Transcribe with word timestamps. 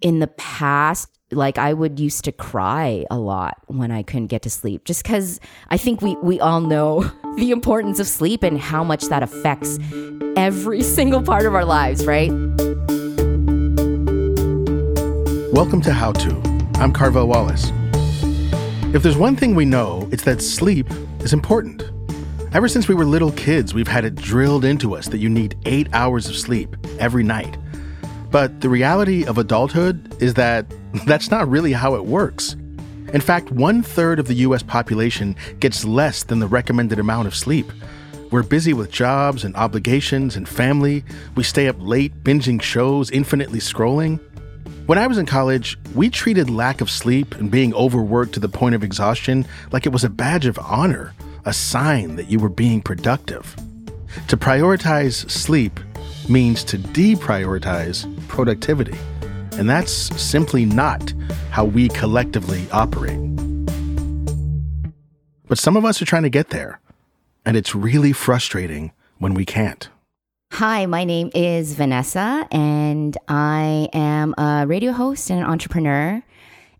In 0.00 0.20
the 0.20 0.28
past, 0.28 1.08
like 1.32 1.58
I 1.58 1.72
would 1.72 1.98
used 1.98 2.22
to 2.26 2.30
cry 2.30 3.04
a 3.10 3.18
lot 3.18 3.58
when 3.66 3.90
I 3.90 4.04
couldn't 4.04 4.28
get 4.28 4.42
to 4.42 4.50
sleep 4.50 4.84
just 4.84 5.02
cuz 5.02 5.40
I 5.70 5.76
think 5.76 6.00
we 6.00 6.14
we 6.22 6.38
all 6.38 6.60
know 6.60 7.10
the 7.36 7.50
importance 7.50 7.98
of 7.98 8.06
sleep 8.06 8.44
and 8.44 8.60
how 8.60 8.84
much 8.84 9.06
that 9.06 9.24
affects 9.24 9.80
every 10.36 10.82
single 10.82 11.20
part 11.20 11.46
of 11.46 11.54
our 11.56 11.64
lives, 11.64 12.06
right? 12.06 12.30
Welcome 15.52 15.80
to 15.82 15.92
How 15.92 16.12
To. 16.12 16.30
I'm 16.76 16.92
Carvell 16.92 17.26
Wallace. 17.26 17.72
If 18.94 19.02
there's 19.02 19.16
one 19.16 19.34
thing 19.34 19.56
we 19.56 19.64
know, 19.64 20.08
it's 20.12 20.22
that 20.22 20.40
sleep 20.40 20.86
is 21.24 21.32
important. 21.32 21.82
Ever 22.52 22.68
since 22.68 22.86
we 22.86 22.94
were 22.94 23.04
little 23.04 23.32
kids, 23.32 23.74
we've 23.74 23.88
had 23.88 24.04
it 24.04 24.14
drilled 24.14 24.64
into 24.64 24.94
us 24.94 25.08
that 25.08 25.18
you 25.18 25.28
need 25.28 25.56
eight 25.66 25.88
hours 25.92 26.28
of 26.28 26.36
sleep 26.36 26.76
every 27.00 27.24
night. 27.24 27.58
But 28.30 28.60
the 28.60 28.68
reality 28.68 29.24
of 29.24 29.38
adulthood 29.38 30.20
is 30.20 30.34
that 30.34 30.66
that's 31.06 31.30
not 31.30 31.48
really 31.48 31.72
how 31.72 31.94
it 31.94 32.04
works. 32.04 32.56
In 33.12 33.22
fact, 33.22 33.50
one 33.50 33.82
third 33.82 34.18
of 34.18 34.26
the 34.26 34.34
US 34.34 34.62
population 34.62 35.34
gets 35.60 35.84
less 35.84 36.24
than 36.24 36.40
the 36.40 36.46
recommended 36.46 36.98
amount 36.98 37.26
of 37.26 37.34
sleep. 37.34 37.72
We're 38.30 38.42
busy 38.42 38.74
with 38.74 38.90
jobs 38.90 39.44
and 39.44 39.56
obligations 39.56 40.36
and 40.36 40.46
family. 40.46 41.02
We 41.34 41.42
stay 41.42 41.68
up 41.68 41.76
late 41.78 42.22
binging 42.22 42.60
shows, 42.60 43.10
infinitely 43.10 43.60
scrolling. 43.60 44.20
When 44.84 44.98
I 44.98 45.06
was 45.06 45.16
in 45.16 45.24
college, 45.24 45.78
we 45.94 46.10
treated 46.10 46.50
lack 46.50 46.82
of 46.82 46.90
sleep 46.90 47.34
and 47.36 47.50
being 47.50 47.72
overworked 47.72 48.34
to 48.34 48.40
the 48.40 48.48
point 48.48 48.74
of 48.74 48.84
exhaustion 48.84 49.46
like 49.72 49.86
it 49.86 49.92
was 49.92 50.04
a 50.04 50.10
badge 50.10 50.44
of 50.44 50.58
honor, 50.58 51.14
a 51.46 51.52
sign 51.54 52.16
that 52.16 52.30
you 52.30 52.38
were 52.38 52.50
being 52.50 52.82
productive. 52.82 53.56
To 54.28 54.36
prioritize 54.36 55.30
sleep 55.30 55.80
means 56.28 56.64
to 56.64 56.78
deprioritize 56.78 58.06
productivity. 58.28 58.96
And 59.52 59.68
that's 59.68 59.92
simply 60.20 60.64
not 60.64 61.12
how 61.50 61.64
we 61.64 61.88
collectively 61.88 62.66
operate. 62.72 63.18
But 65.48 65.58
some 65.58 65.76
of 65.76 65.84
us 65.84 66.00
are 66.02 66.04
trying 66.04 66.24
to 66.24 66.30
get 66.30 66.50
there, 66.50 66.80
and 67.44 67.56
it's 67.56 67.74
really 67.74 68.12
frustrating 68.12 68.92
when 69.18 69.34
we 69.34 69.44
can't. 69.44 69.88
Hi, 70.52 70.86
my 70.86 71.04
name 71.04 71.30
is 71.34 71.74
Vanessa, 71.74 72.46
and 72.50 73.16
I 73.28 73.88
am 73.92 74.34
a 74.38 74.66
radio 74.66 74.92
host 74.92 75.30
and 75.30 75.40
an 75.40 75.46
entrepreneur. 75.46 76.22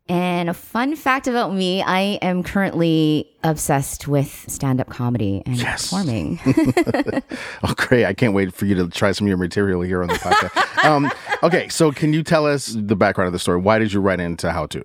And 0.08 0.48
a 0.48 0.54
fun 0.54 0.96
fact 0.96 1.26
about 1.28 1.54
me, 1.54 1.82
I 1.82 2.18
am 2.22 2.42
currently 2.42 3.30
obsessed 3.44 4.08
with 4.08 4.46
stand 4.48 4.80
up 4.80 4.88
comedy 4.88 5.42
and 5.44 5.56
Yes. 5.56 5.82
performing. 5.90 6.40
oh, 7.62 7.74
great. 7.76 8.06
I 8.06 8.14
can't 8.14 8.32
wait 8.32 8.54
for 8.54 8.64
you 8.64 8.74
to 8.76 8.88
try 8.88 9.12
some 9.12 9.26
of 9.26 9.28
your 9.28 9.36
material 9.36 9.82
here 9.82 10.00
on 10.02 10.08
the 10.08 10.14
podcast. 10.14 10.84
um, 10.84 11.10
okay, 11.42 11.68
so 11.68 11.92
can 11.92 12.12
you 12.14 12.22
tell 12.22 12.46
us 12.46 12.68
the 12.68 12.96
background 12.96 13.26
of 13.26 13.32
the 13.34 13.38
story? 13.38 13.60
Why 13.60 13.78
did 13.78 13.92
you 13.92 14.00
write 14.00 14.18
into 14.20 14.50
How 14.50 14.64
To? 14.66 14.82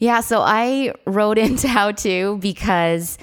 yeah, 0.00 0.20
so 0.20 0.40
I 0.40 0.92
wrote 1.06 1.38
into 1.46 1.68
how 1.68 1.92
to 1.92 2.38
because 2.38 3.16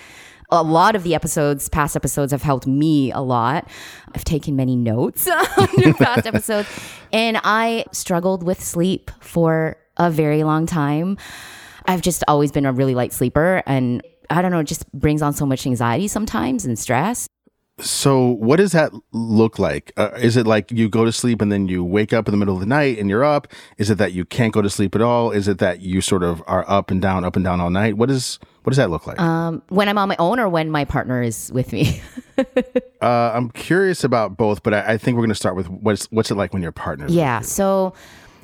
a 0.52 0.62
lot 0.64 0.96
of 0.96 1.04
the 1.04 1.16
episodes, 1.16 1.68
past 1.68 1.96
episodes, 1.98 2.32
have 2.32 2.44
helped 2.44 2.68
me 2.68 3.12
a 3.12 3.20
lot. 3.20 3.68
I've 4.14 4.24
taken 4.24 4.56
many 4.56 4.76
notes 4.78 5.28
on 5.28 5.94
past 5.96 6.26
episodes, 6.28 6.70
and 7.12 7.40
I 7.44 7.86
struggled 7.92 8.44
with 8.44 8.62
sleep 8.64 9.12
for 9.20 9.76
a 9.98 10.10
very 10.12 10.44
long 10.44 10.66
time. 10.66 11.18
I've 11.88 12.02
just 12.02 12.24
always 12.28 12.52
been 12.52 12.66
a 12.66 12.74
really 12.74 12.96
light 12.96 13.14
sleeper, 13.14 13.62
and 13.66 14.02
I 14.30 14.42
don't 14.42 14.52
know, 14.52 14.60
it 14.60 14.66
just 14.66 14.92
brings 14.92 15.22
on 15.22 15.34
so 15.34 15.46
much 15.46 15.66
anxiety 15.66 16.08
sometimes 16.08 16.66
and 16.66 16.78
stress. 16.78 17.28
So, 17.80 18.28
what 18.28 18.56
does 18.56 18.72
that 18.72 18.94
look 19.12 19.60
like? 19.60 19.92
Uh, 19.98 20.12
is 20.18 20.38
it 20.38 20.48
like 20.48 20.72
you 20.72 20.88
go 20.88 21.04
to 21.04 21.12
sleep 21.12 21.42
and 21.42 21.52
then 21.52 21.68
you 21.68 21.84
wake 21.84 22.14
up 22.14 22.26
in 22.26 22.32
the 22.32 22.38
middle 22.38 22.54
of 22.54 22.62
the 22.62 22.66
night 22.66 22.98
and 23.00 23.10
you're 23.10 23.26
up? 23.26 23.50
Is 23.78 23.90
it 23.90 23.98
that 23.98 24.14
you 24.14 24.24
can't 24.24 24.54
go 24.54 24.62
to 24.62 24.70
sleep 24.70 24.96
at 24.96 25.02
all? 25.02 25.32
Is 25.32 25.50
it 25.50 25.58
that 25.58 25.82
you 25.82 26.00
sort 26.00 26.24
of 26.24 26.42
are 26.48 26.64
up 26.70 26.90
and 26.90 27.02
down, 27.02 27.26
up 27.26 27.36
and 27.36 27.44
down 27.44 27.60
all 27.60 27.70
night? 27.70 27.98
What 27.98 28.10
is 28.10 28.40
what 28.64 28.72
does 28.72 28.78
that 28.78 28.90
look 28.90 29.06
like? 29.06 29.20
Um, 29.20 29.62
when 29.68 29.90
I'm 29.90 29.98
on 29.98 30.08
my 30.08 30.16
own 30.20 30.40
or 30.40 30.48
when 30.48 30.72
my 30.72 30.86
partner 30.86 31.22
is 31.22 31.52
with 31.54 31.72
me. 31.74 32.02
Uh, 33.02 33.32
I'm 33.36 33.52
curious 33.52 34.04
about 34.04 34.36
both, 34.36 34.64
but 34.64 34.74
I, 34.74 34.94
I 34.94 34.98
think 34.98 35.16
we're 35.16 35.22
going 35.22 35.30
to 35.30 35.36
start 35.36 35.56
with 35.56 35.70
what's 35.70 36.06
what's 36.06 36.32
it 36.32 36.36
like 36.36 36.54
when 36.54 36.64
your 36.64 36.72
partner? 36.72 37.06
Yeah. 37.08 37.42
So 37.42 37.94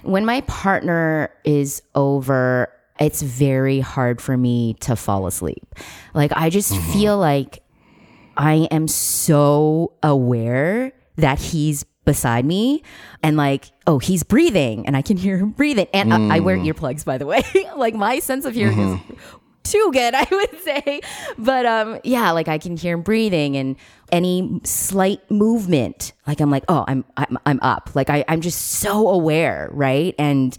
when 0.03 0.25
my 0.25 0.41
partner 0.41 1.31
is 1.43 1.81
over, 1.95 2.71
it's 2.99 3.21
very 3.21 3.79
hard 3.79 4.21
for 4.21 4.37
me 4.37 4.75
to 4.81 4.95
fall 4.95 5.27
asleep. 5.27 5.75
Like 6.13 6.31
I 6.35 6.49
just 6.49 6.73
mm-hmm. 6.73 6.93
feel 6.93 7.17
like 7.17 7.63
I 8.37 8.67
am 8.71 8.87
so 8.87 9.93
aware 10.03 10.93
that 11.17 11.39
he's 11.39 11.85
beside 12.03 12.45
me 12.45 12.81
and 13.21 13.37
like 13.37 13.71
oh 13.85 13.99
he's 13.99 14.23
breathing 14.23 14.87
and 14.87 14.97
i 14.97 15.03
can 15.03 15.17
hear 15.17 15.37
him 15.37 15.51
breathing. 15.51 15.87
And 15.93 16.11
I, 16.11 16.37
I 16.37 16.39
wear 16.39 16.57
mm. 16.57 16.71
earplugs 16.71 17.05
by 17.05 17.17
the 17.17 17.25
way. 17.25 17.43
Like 17.77 17.95
my 17.95 18.19
sense 18.19 18.45
of 18.45 18.53
hearing 18.53 18.79
is 18.79 18.99
mm-hmm. 18.99 19.13
Too 19.63 19.89
good 19.93 20.13
i 20.17 20.27
would 20.31 20.59
say. 20.61 21.01
But 21.37 21.65
um 21.65 21.99
yeah 22.03 22.31
like 22.31 22.47
i 22.47 22.57
can 22.57 22.77
hear 22.77 22.95
him 22.95 23.01
breathing 23.01 23.57
and 23.57 23.75
any 24.11 24.59
slight 24.63 25.29
movement 25.31 26.11
like 26.27 26.41
i'm 26.41 26.51
like 26.51 26.65
oh 26.67 26.83
i'm 26.87 27.05
i'm, 27.17 27.37
I'm 27.45 27.59
up. 27.61 27.91
Like 27.95 28.09
I, 28.09 28.23
i'm 28.27 28.41
just 28.41 28.61
so 28.61 29.09
aware 29.09 29.69
right? 29.71 30.15
And 30.19 30.55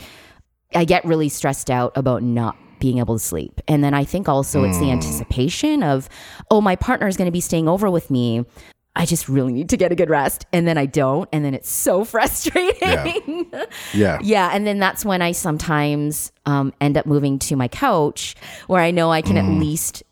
i 0.75 0.85
get 0.85 1.05
really 1.05 1.29
stressed 1.29 1.71
out 1.71 1.93
about 1.97 2.23
not 2.23 2.57
being 2.81 2.99
able 2.99 3.15
to 3.15 3.25
sleep. 3.25 3.61
And 3.69 3.85
then 3.85 3.95
i 3.95 4.05
think 4.05 4.29
also 4.29 4.65
it's 4.65 4.79
the 4.79 4.91
anticipation 4.91 5.83
of 5.83 6.09
oh 6.51 6.61
my 6.61 6.77
partner 6.77 7.07
is 7.07 7.17
going 7.17 7.27
to 7.27 7.33
be 7.33 7.41
staying 7.41 7.69
over 7.69 7.91
with 7.91 8.11
me 8.11 8.45
i 8.97 9.07
just 9.07 9.29
really 9.29 9.53
need 9.53 9.69
to 9.69 9.77
get 9.77 9.93
a 9.93 9.95
good 9.95 10.11
rest 10.11 10.47
and 10.53 10.67
then 10.67 10.77
i 10.77 10.87
don't 10.87 11.29
and 11.33 11.45
then 11.45 11.55
it's 11.55 11.71
so 11.71 12.05
frustrating 12.13 13.51
yeah. 13.95 14.19
yeah, 14.23 14.51
and 14.53 14.67
then 14.67 14.79
that's 14.79 15.05
when 15.05 15.23
I 15.23 15.33
sometimes 15.33 16.33
um, 16.47 16.73
end 16.81 16.97
up 16.97 17.07
moving 17.07 17.39
to 17.41 17.57
my 17.57 17.69
couch 17.69 18.35
where 18.67 18.81
I 18.81 18.91
know 18.91 19.11
I 19.11 19.23
can 19.23 19.37
at 19.37 19.45
least 19.45 20.03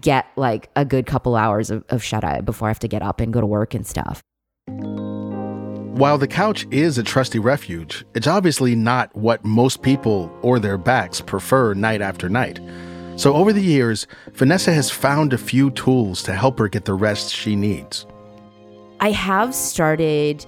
get 0.00 0.26
like 0.36 0.70
a 0.76 0.84
good 0.84 1.06
couple 1.06 1.36
hours 1.36 1.70
of, 1.70 1.84
of 1.88 2.02
shut 2.02 2.24
eye 2.24 2.40
before 2.40 2.68
I 2.68 2.70
have 2.70 2.78
to 2.80 2.88
get 2.88 3.02
up 3.02 3.20
and 3.20 3.32
go 3.32 3.40
to 3.40 3.46
work 3.46 3.74
and 3.74 3.86
stuff. 3.86 4.22
While 4.66 6.18
the 6.18 6.28
couch 6.28 6.66
is 6.70 6.98
a 6.98 7.02
trusty 7.02 7.38
refuge, 7.38 8.04
it's 8.14 8.26
obviously 8.26 8.74
not 8.74 9.14
what 9.16 9.44
most 9.44 9.82
people 9.82 10.32
or 10.42 10.58
their 10.58 10.78
backs 10.78 11.20
prefer 11.20 11.74
night 11.74 12.00
after 12.00 12.28
night. 12.28 12.60
So 13.16 13.34
over 13.34 13.52
the 13.52 13.62
years, 13.62 14.06
Vanessa 14.32 14.72
has 14.72 14.90
found 14.90 15.32
a 15.32 15.38
few 15.38 15.70
tools 15.72 16.22
to 16.22 16.34
help 16.34 16.58
her 16.60 16.68
get 16.68 16.84
the 16.84 16.94
rest 16.94 17.34
she 17.34 17.56
needs. 17.56 18.06
I 19.00 19.10
have 19.10 19.54
started 19.54 20.44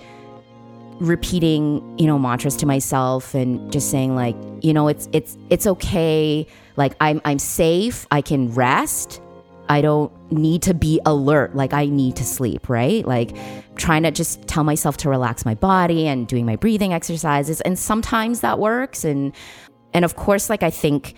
repeating, 1.00 1.98
you 1.98 2.06
know, 2.06 2.18
mantras 2.18 2.56
to 2.56 2.66
myself 2.66 3.34
and 3.34 3.72
just 3.72 3.90
saying 3.90 4.14
like, 4.14 4.36
you 4.62 4.72
know, 4.72 4.88
it's 4.88 5.08
it's 5.12 5.36
it's 5.48 5.66
okay. 5.66 6.46
Like 6.76 6.94
I'm 7.00 7.20
I'm 7.24 7.38
safe. 7.38 8.06
I 8.10 8.20
can 8.20 8.52
rest. 8.52 9.20
I 9.68 9.80
don't 9.80 10.12
need 10.32 10.62
to 10.62 10.74
be 10.74 11.00
alert. 11.06 11.54
Like 11.54 11.72
I 11.72 11.86
need 11.86 12.16
to 12.16 12.24
sleep, 12.24 12.68
right? 12.68 13.06
Like 13.06 13.36
trying 13.76 14.02
to 14.02 14.10
just 14.10 14.46
tell 14.46 14.64
myself 14.64 14.96
to 14.98 15.08
relax 15.08 15.44
my 15.44 15.54
body 15.54 16.06
and 16.06 16.26
doing 16.26 16.44
my 16.44 16.56
breathing 16.56 16.92
exercises 16.92 17.60
and 17.62 17.78
sometimes 17.78 18.40
that 18.40 18.58
works 18.58 19.04
and 19.04 19.32
and 19.94 20.04
of 20.04 20.16
course 20.16 20.50
like 20.50 20.62
I 20.62 20.70
think 20.70 21.14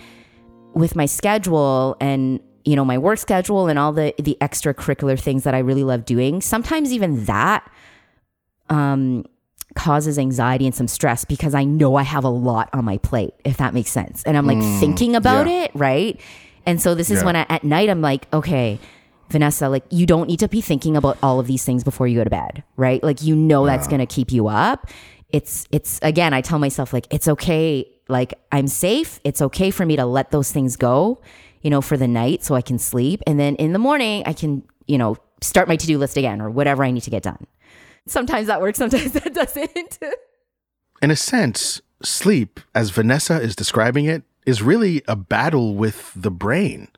with 0.75 0.94
my 0.94 1.06
schedule 1.06 1.96
and 2.00 2.40
you 2.64 2.76
know 2.76 2.85
my 2.85 2.99
work 2.99 3.19
schedule 3.19 3.69
and 3.69 3.79
all 3.79 3.93
the 3.93 4.14
the 4.19 4.37
extracurricular 4.41 5.19
things 5.19 5.44
that 5.44 5.55
I 5.55 5.59
really 5.59 5.85
love 5.85 6.05
doing. 6.05 6.41
Sometimes 6.41 6.93
even 6.93 7.25
that 7.25 7.70
um 8.69 9.25
causes 9.75 10.19
anxiety 10.19 10.67
and 10.67 10.75
some 10.75 10.87
stress 10.87 11.25
because 11.25 11.55
I 11.55 11.64
know 11.64 11.97
I 11.97 12.03
have 12.03 12.25
a 12.25 12.29
lot 12.29 12.69
on 12.73 12.85
my 12.85 12.99
plate 12.99 13.32
if 13.44 13.56
that 13.56 13.73
makes 13.73 13.91
sense. 13.91 14.23
And 14.25 14.37
I'm 14.37 14.47
like 14.47 14.61
thinking 14.81 15.17
about 15.17 15.47
yeah. 15.47 15.64
it 15.64 15.70
right? 15.75 16.20
And 16.67 16.81
so 16.81 16.94
this 16.94 17.11
is 17.11 17.20
Yeah. 17.20 17.26
when 17.26 17.37
I, 17.37 17.47
at 17.49 17.64
night 17.64 17.88
I'm 17.88 18.00
like 18.03 18.32
okay 18.32 18.79
Vanessa 19.31 19.69
like 19.70 19.85
you 19.91 20.05
don't 20.05 20.26
need 20.29 20.41
to 20.41 20.49
be 20.49 20.61
thinking 20.61 20.94
about 20.97 21.17
all 21.23 21.41
of 21.41 21.47
these 21.47 21.64
things 21.64 21.85
before 21.85 22.06
you 22.06 22.19
go 22.19 22.25
to 22.25 22.31
bed 22.31 22.62
right? 22.76 23.03
Like 23.03 23.23
you 23.23 23.35
know 23.35 23.64
that's 23.64 23.88
going 23.88 24.00
to 24.00 24.06
keep 24.06 24.31
you 24.31 24.49
up. 24.49 24.91
It's 25.31 25.67
it's 25.73 25.99
again 26.03 26.35
I 26.35 26.43
tell 26.43 26.59
myself 26.59 26.93
like 26.93 27.06
it's 27.11 27.26
okay 27.26 27.88
like 28.09 28.35
I'm 28.53 28.69
safe. 28.69 29.20
It's 29.25 29.41
okay 29.41 29.70
for 29.70 29.87
me 29.87 29.97
to 29.97 30.05
let 30.05 30.32
those 30.32 30.53
things 30.53 30.76
go 30.76 31.23
you 31.62 31.70
know 31.70 31.81
for 31.81 31.97
the 31.97 32.09
night 32.09 32.44
so 32.44 32.55
I 32.55 32.61
can 32.61 32.79
sleep 32.79 33.23
and 33.26 33.38
then 33.41 33.56
in 33.56 33.73
the 33.73 33.79
morning 33.79 34.23
I 34.26 34.32
can 34.32 34.62
you 34.87 34.99
know 34.99 35.17
start 35.41 35.69
my 35.69 35.76
to-do 35.76 35.99
list 35.99 36.17
again 36.17 36.41
or 36.41 36.50
whatever 36.50 36.85
I 36.85 36.91
need 36.91 37.03
to 37.03 37.11
get 37.11 37.23
done 37.23 37.47
sometimes 38.06 38.47
that 38.49 38.61
works 38.61 38.79
sometimes 38.85 39.12
that 39.12 39.35
doesn't 39.35 39.99
In 41.03 41.11
a 41.11 41.17
sense, 41.17 41.81
sleep, 42.05 42.61
as 42.76 42.91
Vanessa 42.91 43.41
is 43.41 43.56
describing 43.56 44.05
it, 44.05 44.23
is 44.47 44.62
really 44.62 45.03
a 45.09 45.17
battle 45.17 45.75
with 45.75 46.12
the 46.14 46.31
brain. 46.31 46.88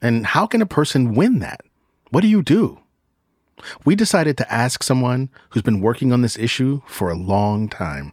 And 0.00 0.26
how 0.26 0.46
can 0.46 0.62
a 0.62 0.66
person 0.66 1.14
win 1.14 1.40
that? 1.40 1.60
What 2.10 2.22
do 2.22 2.28
you 2.28 2.42
do? 2.42 2.80
We 3.84 3.94
decided 3.94 4.36
to 4.38 4.52
ask 4.52 4.82
someone 4.82 5.28
who's 5.50 5.62
been 5.62 5.82
working 5.82 6.12
on 6.12 6.22
this 6.22 6.38
issue 6.38 6.80
for 6.86 7.10
a 7.10 7.16
long 7.16 7.68
time. 7.68 8.12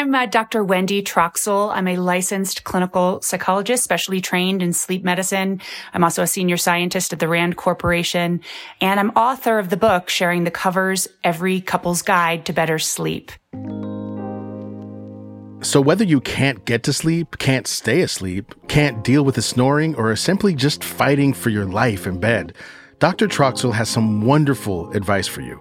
I'm 0.00 0.14
uh, 0.14 0.24
Dr. 0.24 0.64
Wendy 0.64 1.02
Troxel. 1.02 1.70
I'm 1.74 1.86
a 1.86 1.98
licensed 1.98 2.64
clinical 2.64 3.20
psychologist, 3.20 3.84
specially 3.84 4.22
trained 4.22 4.62
in 4.62 4.72
sleep 4.72 5.04
medicine. 5.04 5.60
I'm 5.92 6.02
also 6.02 6.22
a 6.22 6.26
senior 6.26 6.56
scientist 6.56 7.12
at 7.12 7.18
the 7.18 7.28
RAND 7.28 7.58
Corporation, 7.58 8.40
and 8.80 8.98
I'm 8.98 9.10
author 9.10 9.58
of 9.58 9.68
the 9.68 9.76
book 9.76 10.08
sharing 10.08 10.44
the 10.44 10.50
covers 10.50 11.06
Every 11.22 11.60
Couple's 11.60 12.00
Guide 12.00 12.46
to 12.46 12.54
Better 12.54 12.78
Sleep. 12.78 13.30
So, 15.62 15.82
whether 15.82 16.04
you 16.04 16.22
can't 16.22 16.64
get 16.64 16.82
to 16.84 16.94
sleep, 16.94 17.36
can't 17.36 17.66
stay 17.66 18.00
asleep, 18.00 18.54
can't 18.68 19.04
deal 19.04 19.22
with 19.22 19.34
the 19.34 19.42
snoring, 19.42 19.94
or 19.96 20.10
are 20.10 20.16
simply 20.16 20.54
just 20.54 20.82
fighting 20.82 21.34
for 21.34 21.50
your 21.50 21.66
life 21.66 22.06
in 22.06 22.18
bed, 22.18 22.54
Dr. 23.00 23.28
Troxel 23.28 23.74
has 23.74 23.90
some 23.90 24.22
wonderful 24.22 24.90
advice 24.92 25.26
for 25.26 25.42
you. 25.42 25.60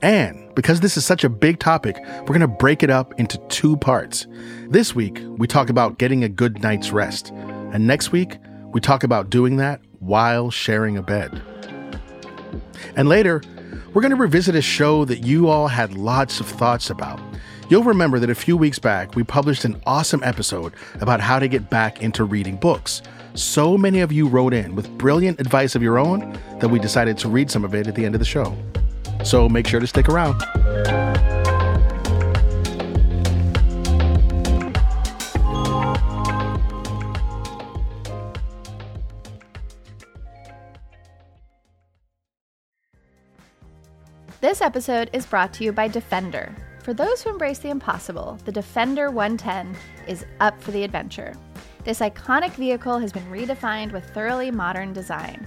And 0.00 0.41
because 0.54 0.80
this 0.80 0.96
is 0.96 1.04
such 1.04 1.24
a 1.24 1.28
big 1.28 1.58
topic, 1.58 1.96
we're 2.20 2.26
going 2.26 2.40
to 2.40 2.48
break 2.48 2.82
it 2.82 2.90
up 2.90 3.18
into 3.18 3.38
two 3.48 3.76
parts. 3.76 4.26
This 4.68 4.94
week, 4.94 5.22
we 5.38 5.46
talk 5.46 5.70
about 5.70 5.98
getting 5.98 6.24
a 6.24 6.28
good 6.28 6.62
night's 6.62 6.90
rest. 6.90 7.30
And 7.30 7.86
next 7.86 8.12
week, 8.12 8.38
we 8.72 8.80
talk 8.80 9.02
about 9.02 9.30
doing 9.30 9.56
that 9.56 9.80
while 10.00 10.50
sharing 10.50 10.96
a 10.96 11.02
bed. 11.02 11.42
And 12.96 13.08
later, 13.08 13.42
we're 13.94 14.02
going 14.02 14.10
to 14.10 14.16
revisit 14.16 14.54
a 14.54 14.62
show 14.62 15.04
that 15.06 15.24
you 15.24 15.48
all 15.48 15.68
had 15.68 15.94
lots 15.94 16.40
of 16.40 16.46
thoughts 16.46 16.90
about. 16.90 17.20
You'll 17.68 17.84
remember 17.84 18.18
that 18.18 18.28
a 18.28 18.34
few 18.34 18.56
weeks 18.56 18.78
back, 18.78 19.14
we 19.14 19.22
published 19.22 19.64
an 19.64 19.80
awesome 19.86 20.22
episode 20.22 20.74
about 21.00 21.20
how 21.20 21.38
to 21.38 21.48
get 21.48 21.70
back 21.70 22.02
into 22.02 22.24
reading 22.24 22.56
books. 22.56 23.00
So 23.34 23.78
many 23.78 24.00
of 24.00 24.12
you 24.12 24.28
wrote 24.28 24.52
in 24.52 24.74
with 24.74 24.90
brilliant 24.98 25.40
advice 25.40 25.74
of 25.74 25.82
your 25.82 25.98
own 25.98 26.38
that 26.58 26.68
we 26.68 26.78
decided 26.78 27.16
to 27.18 27.28
read 27.28 27.50
some 27.50 27.64
of 27.64 27.74
it 27.74 27.86
at 27.86 27.94
the 27.94 28.04
end 28.04 28.14
of 28.14 28.18
the 28.18 28.26
show. 28.26 28.54
So 29.24 29.48
make 29.48 29.66
sure 29.66 29.80
to 29.80 29.86
stick 29.86 30.08
around. 30.08 30.42
This 44.42 44.60
episode 44.60 45.08
is 45.12 45.24
brought 45.24 45.52
to 45.54 45.64
you 45.64 45.72
by 45.72 45.86
Defender. 45.86 46.52
For 46.82 46.92
those 46.92 47.22
who 47.22 47.30
embrace 47.30 47.60
the 47.60 47.70
impossible, 47.70 48.38
the 48.44 48.50
Defender 48.50 49.08
110 49.08 49.76
is 50.08 50.26
up 50.40 50.60
for 50.60 50.72
the 50.72 50.82
adventure. 50.82 51.32
This 51.84 52.00
iconic 52.00 52.50
vehicle 52.54 52.98
has 52.98 53.12
been 53.12 53.24
redefined 53.30 53.92
with 53.92 54.04
thoroughly 54.10 54.50
modern 54.50 54.92
design. 54.92 55.46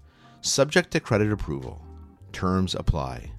Subject 0.43 0.89
to 0.89 0.99
credit 0.99 1.31
approval. 1.31 1.85
Terms 2.31 2.73
apply. 2.73 3.31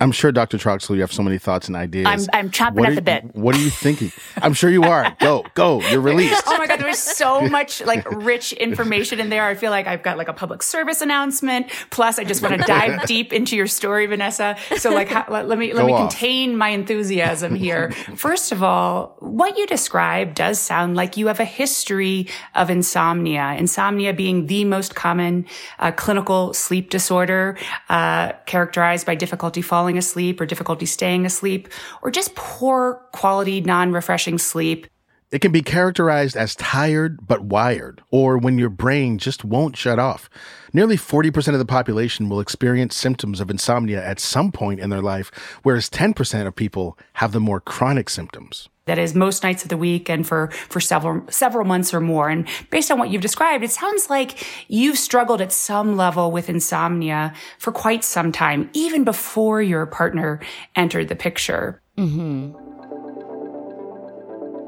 I'm 0.00 0.12
sure, 0.12 0.30
Dr. 0.32 0.58
Troxel, 0.58 0.94
you 0.94 1.00
have 1.00 1.12
so 1.12 1.22
many 1.22 1.38
thoughts 1.38 1.66
and 1.66 1.76
ideas. 1.76 2.06
I'm, 2.06 2.46
I'm 2.46 2.50
chomping 2.50 2.74
What 2.74 2.88
at 2.90 2.94
the 2.94 3.02
bit. 3.02 3.34
What 3.34 3.54
are 3.56 3.60
you 3.60 3.70
thinking? 3.70 4.12
I'm 4.36 4.52
sure 4.52 4.70
you 4.70 4.84
are. 4.84 5.16
Go, 5.18 5.44
go. 5.54 5.80
You're 5.90 6.00
released. 6.00 6.42
Oh 6.46 6.56
my 6.58 6.66
God, 6.66 6.80
there's 6.80 6.98
so 6.98 7.40
much 7.48 7.80
like 7.84 8.08
rich 8.10 8.52
information 8.52 9.18
in 9.20 9.28
there. 9.28 9.44
I 9.44 9.54
feel 9.54 9.70
like 9.70 9.86
I've 9.86 10.02
got 10.02 10.16
like 10.16 10.28
a 10.28 10.32
public 10.32 10.62
service 10.62 11.00
announcement. 11.00 11.70
Plus, 11.90 12.18
I 12.18 12.24
just 12.24 12.42
want 12.42 12.60
to 12.60 12.62
dive 12.66 13.06
deep 13.06 13.32
into 13.32 13.56
your 13.56 13.66
story, 13.66 14.06
Vanessa. 14.06 14.56
So 14.76 14.90
like, 14.90 15.08
how, 15.08 15.24
let, 15.28 15.48
let 15.48 15.58
me, 15.58 15.72
let 15.72 15.82
Go 15.82 15.86
me 15.86 15.92
off. 15.94 16.10
contain 16.10 16.56
my 16.56 16.68
enthusiasm 16.68 17.54
here. 17.54 17.90
First 18.14 18.52
of 18.52 18.62
all, 18.62 19.16
what 19.18 19.58
you 19.58 19.66
describe 19.66 20.34
does 20.34 20.60
sound 20.60 20.94
like 20.96 21.16
you 21.16 21.26
have 21.26 21.40
a 21.40 21.44
history 21.44 22.28
of 22.54 22.70
insomnia. 22.70 23.56
Insomnia 23.58 24.12
being 24.12 24.46
the 24.46 24.64
most 24.64 24.94
common 24.94 25.46
uh, 25.78 25.90
clinical 25.92 26.54
sleep 26.54 26.90
disorder, 26.90 27.56
uh, 27.88 28.32
characterized 28.46 29.04
by 29.06 29.14
difficulty 29.14 29.62
falling 29.62 29.87
asleep 29.96 30.40
or 30.40 30.46
difficulty 30.46 30.84
staying 30.84 31.24
asleep 31.24 31.68
or 32.02 32.10
just 32.10 32.34
poor 32.34 33.00
quality, 33.12 33.60
non-refreshing 33.60 34.38
sleep. 34.38 34.86
It 35.30 35.40
can 35.40 35.52
be 35.52 35.60
characterized 35.60 36.36
as 36.36 36.54
tired 36.54 37.26
but 37.26 37.44
wired, 37.44 38.02
or 38.10 38.38
when 38.38 38.58
your 38.58 38.70
brain 38.70 39.18
just 39.18 39.44
won't 39.44 39.76
shut 39.76 39.98
off. 39.98 40.30
Nearly 40.72 40.96
40% 40.96 41.52
of 41.52 41.58
the 41.58 41.66
population 41.66 42.30
will 42.30 42.40
experience 42.40 42.96
symptoms 42.96 43.38
of 43.38 43.50
insomnia 43.50 44.02
at 44.02 44.20
some 44.20 44.50
point 44.52 44.80
in 44.80 44.88
their 44.88 45.02
life, 45.02 45.30
whereas 45.62 45.90
10% 45.90 46.46
of 46.46 46.56
people 46.56 46.98
have 47.14 47.32
the 47.32 47.40
more 47.40 47.60
chronic 47.60 48.08
symptoms. 48.08 48.70
That 48.88 48.98
is 48.98 49.14
most 49.14 49.42
nights 49.42 49.62
of 49.62 49.68
the 49.68 49.76
week 49.76 50.10
and 50.10 50.26
for 50.26 50.48
for 50.68 50.80
several 50.80 51.22
several 51.30 51.64
months 51.64 51.94
or 51.94 52.00
more 52.00 52.28
and 52.28 52.46
based 52.70 52.90
on 52.90 52.98
what 52.98 53.10
you've 53.10 53.22
described 53.22 53.62
it 53.62 53.70
sounds 53.70 54.10
like 54.10 54.46
you've 54.68 54.98
struggled 54.98 55.40
at 55.40 55.52
some 55.52 55.96
level 55.96 56.30
with 56.30 56.48
insomnia 56.48 57.32
for 57.58 57.72
quite 57.72 58.02
some 58.02 58.32
time 58.32 58.68
even 58.72 59.04
before 59.04 59.62
your 59.62 59.86
partner 59.86 60.40
entered 60.74 61.08
the 61.08 61.16
picture 61.16 61.80
mm-hmm. 61.96 62.52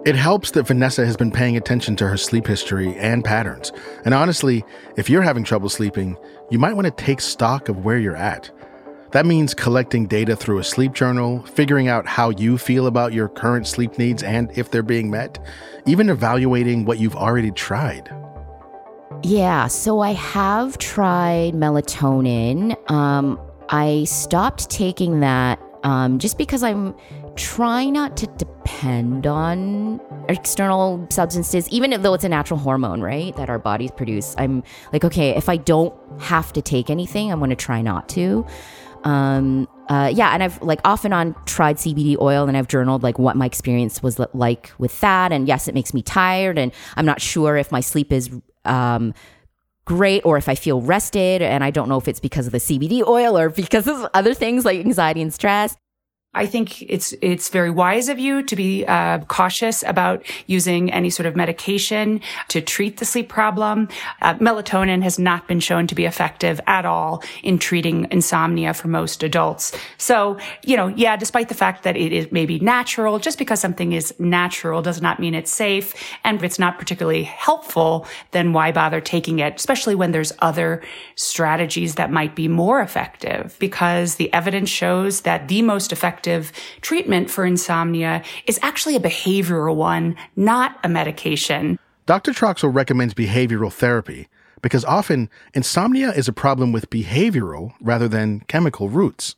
It 0.07 0.17
helps 0.17 0.53
that 0.53 0.67
Vanessa 0.67 1.05
has 1.05 1.15
been 1.15 1.31
paying 1.31 1.59
attention 1.59 1.95
to 1.97 2.09
her 2.09 2.17
sleep 2.17 2.47
history 2.47 2.97
and 2.97 3.23
patterns. 3.23 3.71
And 4.07 4.15
honestly, 4.15 4.65
if 4.97 5.11
you're 5.11 5.21
having 5.21 5.45
trouble 5.45 5.69
sleeping, 5.69 6.17
you 6.51 6.59
might 6.59 6.73
want 6.73 6.87
to 6.87 6.91
take 6.91 7.21
stock 7.21 7.69
of 7.69 7.85
where 7.85 7.99
you're 7.99 8.17
at. 8.17 8.51
That 9.13 9.27
means 9.27 9.55
collecting 9.55 10.07
data 10.07 10.37
through 10.37 10.59
a 10.59 10.65
sleep 10.65 10.93
journal, 10.93 11.43
figuring 11.43 11.89
out 11.89 12.07
how 12.07 12.31
you 12.31 12.57
feel 12.57 12.87
about 12.87 13.13
your 13.13 13.29
current 13.29 13.67
sleep 13.67 13.99
needs 13.99 14.23
and 14.23 14.57
if 14.57 14.71
they're 14.71 14.85
being 14.85 15.11
met, 15.11 15.45
even 15.85 16.09
evaluating 16.09 16.85
what 16.85 17.01
you've 17.01 17.17
already 17.17 17.51
tried. 17.51 18.09
Yeah, 19.23 19.67
so 19.67 20.01
I 20.01 20.13
have 20.13 20.79
tried 20.79 21.55
melatonin. 21.55 22.77
Um, 22.91 23.39
I 23.69 24.05
stopped 24.05 24.71
taking 24.71 25.21
that 25.21 25.61
um, 25.83 26.19
just 26.19 26.39
because 26.39 26.63
I'm 26.63 26.95
trying 27.37 27.93
not 27.93 28.17
to 28.19 28.27
depend 28.27 29.27
on 29.27 30.01
external 30.29 31.07
substances, 31.11 31.69
even 31.71 32.01
though 32.03 32.15
it's 32.15 32.25
a 32.25 32.29
natural 32.29 32.61
hormone, 32.61 33.01
right? 33.01 33.35
That 33.37 33.51
our 33.51 33.59
bodies 33.59 33.91
produce. 33.91 34.35
I'm 34.39 34.63
like, 34.93 35.05
okay, 35.05 35.31
if 35.31 35.49
I 35.49 35.57
don't 35.57 35.95
have 36.21 36.53
to 36.53 36.63
take 36.63 36.91
anything, 36.91 37.33
I'm 37.33 37.39
going 37.39 37.51
to 37.51 37.57
try 37.57 37.83
not 37.83 38.09
to. 38.11 38.47
Um, 39.05 39.69
uh, 39.89 40.11
yeah, 40.13 40.33
and 40.33 40.43
I've 40.43 40.61
like 40.63 40.81
off 40.85 41.05
and 41.05 41.13
on 41.13 41.35
tried 41.47 41.77
CBD 41.77 42.17
oil, 42.21 42.47
and 42.49 42.57
I've 42.57 42.69
journaled 42.69 43.03
like 43.03 43.19
what 43.19 43.37
my 43.37 43.47
experience 43.47 44.03
was 44.03 44.21
like 44.35 44.73
with 44.79 44.99
that. 45.01 45.33
And 45.33 45.49
yes, 45.49 45.69
it 45.69 45.75
makes 45.75 45.93
me 45.95 46.03
tired, 46.03 46.59
and 46.59 46.73
I'm 46.97 47.07
not 47.07 47.21
sure 47.21 47.57
if 47.57 47.73
my 47.73 47.81
sleep 47.81 48.13
is 48.13 48.31
um, 48.65 49.15
great 49.85 50.25
or 50.25 50.37
if 50.37 50.49
I 50.49 50.55
feel 50.55 50.81
rested. 50.81 51.43
And 51.43 51.65
I 51.65 51.71
don't 51.71 51.89
know 51.89 51.99
if 51.99 52.09
it's 52.09 52.21
because 52.21 52.47
of 52.47 52.53
the 52.53 52.59
CBD 52.59 53.07
oil 53.07 53.37
or 53.37 53.49
because 53.51 53.87
of 53.87 54.07
other 54.15 54.35
things 54.35 54.65
like 54.65 54.79
anxiety 54.81 55.23
and 55.23 55.33
stress. 55.33 55.77
I 56.33 56.47
think 56.47 56.83
it's 56.83 57.13
it's 57.21 57.49
very 57.49 57.71
wise 57.71 58.09
of 58.09 58.21
you 58.21 58.45
to 58.45 58.55
be 58.55 58.87
uh, 58.87 59.19
cautious 59.27 59.83
about 59.83 60.25
using 60.47 60.93
any 60.93 61.11
sort 61.11 61.27
of 61.27 61.35
medication 61.35 62.21
to 62.47 62.61
treat 62.61 62.99
the 62.99 63.05
sleep 63.05 63.29
problem. 63.29 63.89
Uh, 64.23 64.35
melatonin 64.35 65.03
has 65.03 65.19
not 65.19 65.49
been 65.49 65.59
shown 65.59 65.89
to 65.89 65.95
be 65.97 66.05
effective 66.05 66.61
at 66.69 66.87
all 66.87 67.25
in 67.43 67.59
treating 67.59 68.07
insomnia 68.13 68.75
for 68.75 68.87
most 68.87 69.25
adults. 69.25 69.77
So, 69.99 70.39
you 70.63 70.77
know, 70.77 70.87
yeah, 70.87 71.17
despite 71.17 71.49
the 71.49 71.55
fact 71.57 71.83
that 71.83 71.97
it 71.97 72.13
is 72.13 72.31
maybe 72.31 72.61
natural, 72.61 73.19
just 73.19 73.37
because 73.37 73.59
something 73.59 73.91
is 73.93 74.15
natural 74.21 74.83
does 74.83 75.03
not 75.03 75.19
mean 75.19 75.35
it's 75.35 75.51
safe. 75.51 75.97
And 76.23 76.37
if 76.37 76.45
it's 76.45 76.61
not 76.61 76.79
particularly 76.79 77.25
helpful, 77.25 78.07
then 78.31 78.53
why 78.53 78.71
bother 78.71 79.01
taking 79.01 79.41
it, 79.41 79.57
especially 79.57 79.97
when 79.97 80.13
there's 80.13 80.33
other 80.39 80.81
strategies 81.17 81.97
that 81.97 82.13
might 82.13 82.37
be 82.37 82.47
more 82.47 82.81
effective? 82.81 83.57
Because 83.59 84.15
the 84.15 84.33
evidence 84.33 84.69
shows 84.69 85.23
that 85.23 85.49
the 85.49 85.63
most 85.63 85.91
effective 85.91 86.20
effective 86.21 86.53
treatment 86.83 87.31
for 87.31 87.47
insomnia 87.47 88.23
is 88.47 88.59
actually 88.63 88.97
a 88.97 89.01
behavioral 89.01 89.77
one, 89.77 90.17
not 90.37 90.79
a 90.85 90.89
medication. 90.89 91.79
Dr. 92.07 92.33
Troxel 92.33 92.75
recommends 92.75 93.15
behavioral 93.15 93.73
therapy 93.73 94.29
because 94.63 94.85
often 94.85 95.31
insomnia 95.55 96.11
is 96.11 96.29
a 96.29 96.33
problem 96.33 96.73
with 96.73 96.91
behavioral 96.91 97.73
rather 97.81 98.09
than 98.09 98.41
chemical 98.41 98.91
roots. 98.91 99.37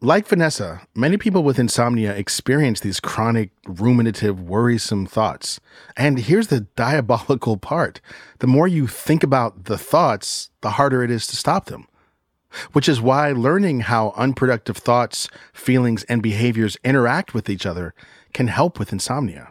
Like 0.00 0.26
Vanessa, 0.26 0.82
many 0.94 1.16
people 1.16 1.42
with 1.42 1.58
insomnia 1.58 2.12
experience 2.14 2.80
these 2.80 3.00
chronic, 3.00 3.50
ruminative, 3.66 4.40
worrisome 4.40 5.06
thoughts. 5.06 5.60
And 5.96 6.18
here's 6.18 6.48
the 6.48 6.66
diabolical 6.76 7.56
part 7.56 8.00
the 8.40 8.46
more 8.46 8.66
you 8.66 8.88
think 8.88 9.22
about 9.22 9.64
the 9.64 9.78
thoughts, 9.78 10.50
the 10.60 10.70
harder 10.70 11.02
it 11.02 11.10
is 11.10 11.26
to 11.28 11.36
stop 11.36 11.66
them 11.66 11.86
which 12.72 12.88
is 12.88 13.00
why 13.00 13.32
learning 13.32 13.80
how 13.80 14.12
unproductive 14.16 14.76
thoughts, 14.76 15.28
feelings, 15.52 16.04
and 16.04 16.22
behaviors 16.22 16.76
interact 16.84 17.34
with 17.34 17.48
each 17.48 17.66
other 17.66 17.94
can 18.32 18.48
help 18.48 18.78
with 18.78 18.92
insomnia. 18.92 19.50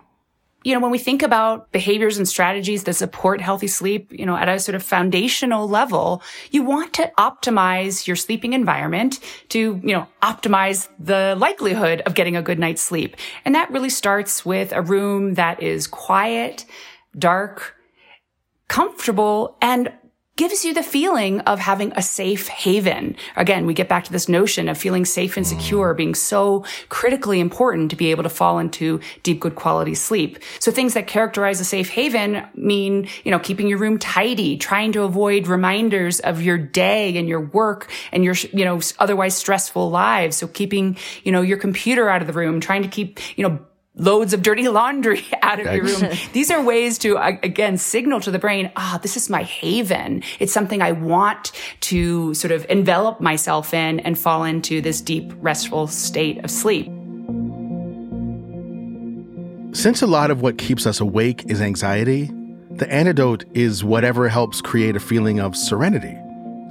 You 0.66 0.74
know, 0.74 0.80
when 0.80 0.90
we 0.90 0.98
think 0.98 1.22
about 1.22 1.72
behaviors 1.72 2.18
and 2.18 2.28
strategies 2.28 2.86
that 2.86 2.96
support 2.96 3.40
healthy 3.40 3.68
sleep, 3.68 4.12
you 4.12 4.26
know, 4.26 4.36
at 4.36 4.50
a 4.50 4.60
sort 4.60 4.74
of 4.74 4.82
foundational 4.82 5.70
level, 5.70 6.24
you 6.50 6.64
want 6.64 6.92
to 6.96 7.12
optimize 7.20 8.08
your 8.08 8.16
sleeping 8.16 8.54
environment 8.54 9.20
to, 9.50 9.80
you 9.84 9.94
know, 9.94 10.08
optimize 10.24 10.90
the 11.00 11.36
likelihood 11.38 12.02
of 12.08 12.16
getting 12.16 12.36
a 12.36 12.42
good 12.42 12.58
night's 12.58 12.82
sleep. 12.82 13.16
And 13.46 13.54
that 13.54 13.70
really 13.70 13.92
starts 13.92 14.44
with 14.44 14.72
a 14.72 14.82
room 14.82 15.36
that 15.36 15.62
is 15.62 15.86
quiet, 15.86 16.66
dark, 17.16 17.76
comfortable, 18.68 19.58
and 19.62 19.94
gives 20.38 20.66
you 20.66 20.74
the 20.74 20.84
feeling 20.84 21.40
of 21.42 21.60
having 21.60 21.94
a 21.96 22.02
safe 22.02 22.48
haven. 22.48 23.16
Again, 23.38 23.66
we 23.66 23.74
get 23.74 23.88
back 23.88 24.04
to 24.06 24.12
this 24.12 24.28
notion 24.28 24.68
of 24.68 24.78
feeling 24.78 25.06
safe 25.06 25.38
and 25.38 25.48
secure 25.48 25.94
being 25.94 26.14
so 26.14 26.66
critically 26.90 27.40
important 27.40 27.90
to 27.92 27.96
be 27.96 28.12
able 28.12 28.24
to 28.24 28.30
fall 28.30 28.60
into 28.60 29.00
deep, 29.24 29.40
good 29.40 29.56
quality 29.56 29.96
sleep. 29.96 30.40
So 30.60 30.72
things 30.72 30.94
that 30.96 31.08
characterize 31.08 31.62
a 31.62 31.66
safe 31.66 31.90
haven 31.90 32.46
mean, 32.54 33.08
you 33.24 33.32
know, 33.32 33.40
keeping 33.40 33.68
your 33.68 33.78
room 33.78 33.98
tidy, 33.98 34.58
trying 34.58 34.92
to 34.92 35.04
avoid 35.04 35.48
reminders 35.48 36.20
of 36.20 36.42
your 36.42 36.58
day 36.58 37.18
and 37.18 37.30
your 37.30 37.42
work 37.42 37.90
and 38.12 38.24
your, 38.24 38.36
you 38.52 38.66
know, 38.66 38.82
otherwise 39.00 39.38
stressful 39.38 39.90
lives. 39.90 40.36
So 40.36 40.48
keeping, 40.48 40.98
you 41.24 41.32
know, 41.32 41.42
your 41.42 41.58
computer 41.58 42.10
out 42.10 42.22
of 42.22 42.28
the 42.28 42.34
room, 42.34 42.60
trying 42.60 42.82
to 42.82 42.90
keep, 42.90 43.20
you 43.38 43.48
know, 43.48 43.60
loads 43.98 44.34
of 44.34 44.42
dirty 44.42 44.68
laundry 44.68 45.24
out 45.42 45.60
of 45.60 45.74
your 45.74 45.86
room. 45.86 46.12
These 46.34 46.52
are 46.52 46.62
ways 46.62 46.98
to, 47.00 47.18
again, 47.18 47.78
signal 47.78 48.20
to 48.22 48.32
the 48.32 48.40
brain, 48.40 48.72
ah, 48.76 48.96
oh, 48.96 49.00
this 49.02 49.18
is 49.18 49.30
my 49.30 49.44
haven. 49.44 50.24
It's 50.40 50.54
something 50.54 50.82
I 50.82 50.92
want 50.92 51.52
to 51.82 52.34
sort 52.34 52.52
of 52.52 52.66
envelop 52.70 53.22
myself 53.22 53.74
in 53.74 54.00
and 54.02 54.18
fall 54.18 54.44
into 54.44 54.82
this 54.82 55.02
deep, 55.02 55.34
restful 55.38 55.88
state 55.88 56.44
of 56.44 56.52
sleep. 56.52 56.88
Since 59.76 60.02
a 60.02 60.08
lot 60.08 60.32
of 60.32 60.42
what 60.42 60.58
keeps 60.58 60.88
us 60.88 61.02
awake 61.02 61.44
is 61.48 61.62
anxiety, 61.62 62.32
the 62.72 62.92
antidote 62.92 63.44
is 63.54 63.84
whatever 63.84 64.30
helps 64.30 64.62
create 64.62 64.96
a 64.96 65.02
feeling 65.02 65.40
of 65.40 65.56
serenity. 65.56 66.18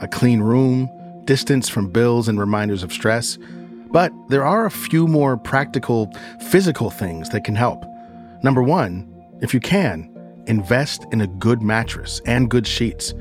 A 0.00 0.08
clean 0.08 0.40
room, 0.40 0.88
distance 1.24 1.68
from 1.68 1.90
bills 1.90 2.28
and 2.28 2.38
reminders 2.38 2.82
of 2.82 2.92
stress, 2.92 3.38
but 3.94 4.12
there 4.28 4.44
are 4.44 4.66
a 4.66 4.72
few 4.72 5.06
more 5.06 5.36
practical, 5.36 6.12
physical 6.40 6.90
things 6.90 7.28
that 7.28 7.44
can 7.44 7.54
help. 7.54 7.84
Number 8.42 8.60
one, 8.60 9.08
if 9.40 9.54
you 9.54 9.60
can, 9.60 10.10
invest 10.48 11.06
in 11.12 11.20
a 11.20 11.28
good 11.28 11.62
mattress 11.62 12.20
and 12.26 12.50
good 12.50 12.66
sheets. 12.66 13.14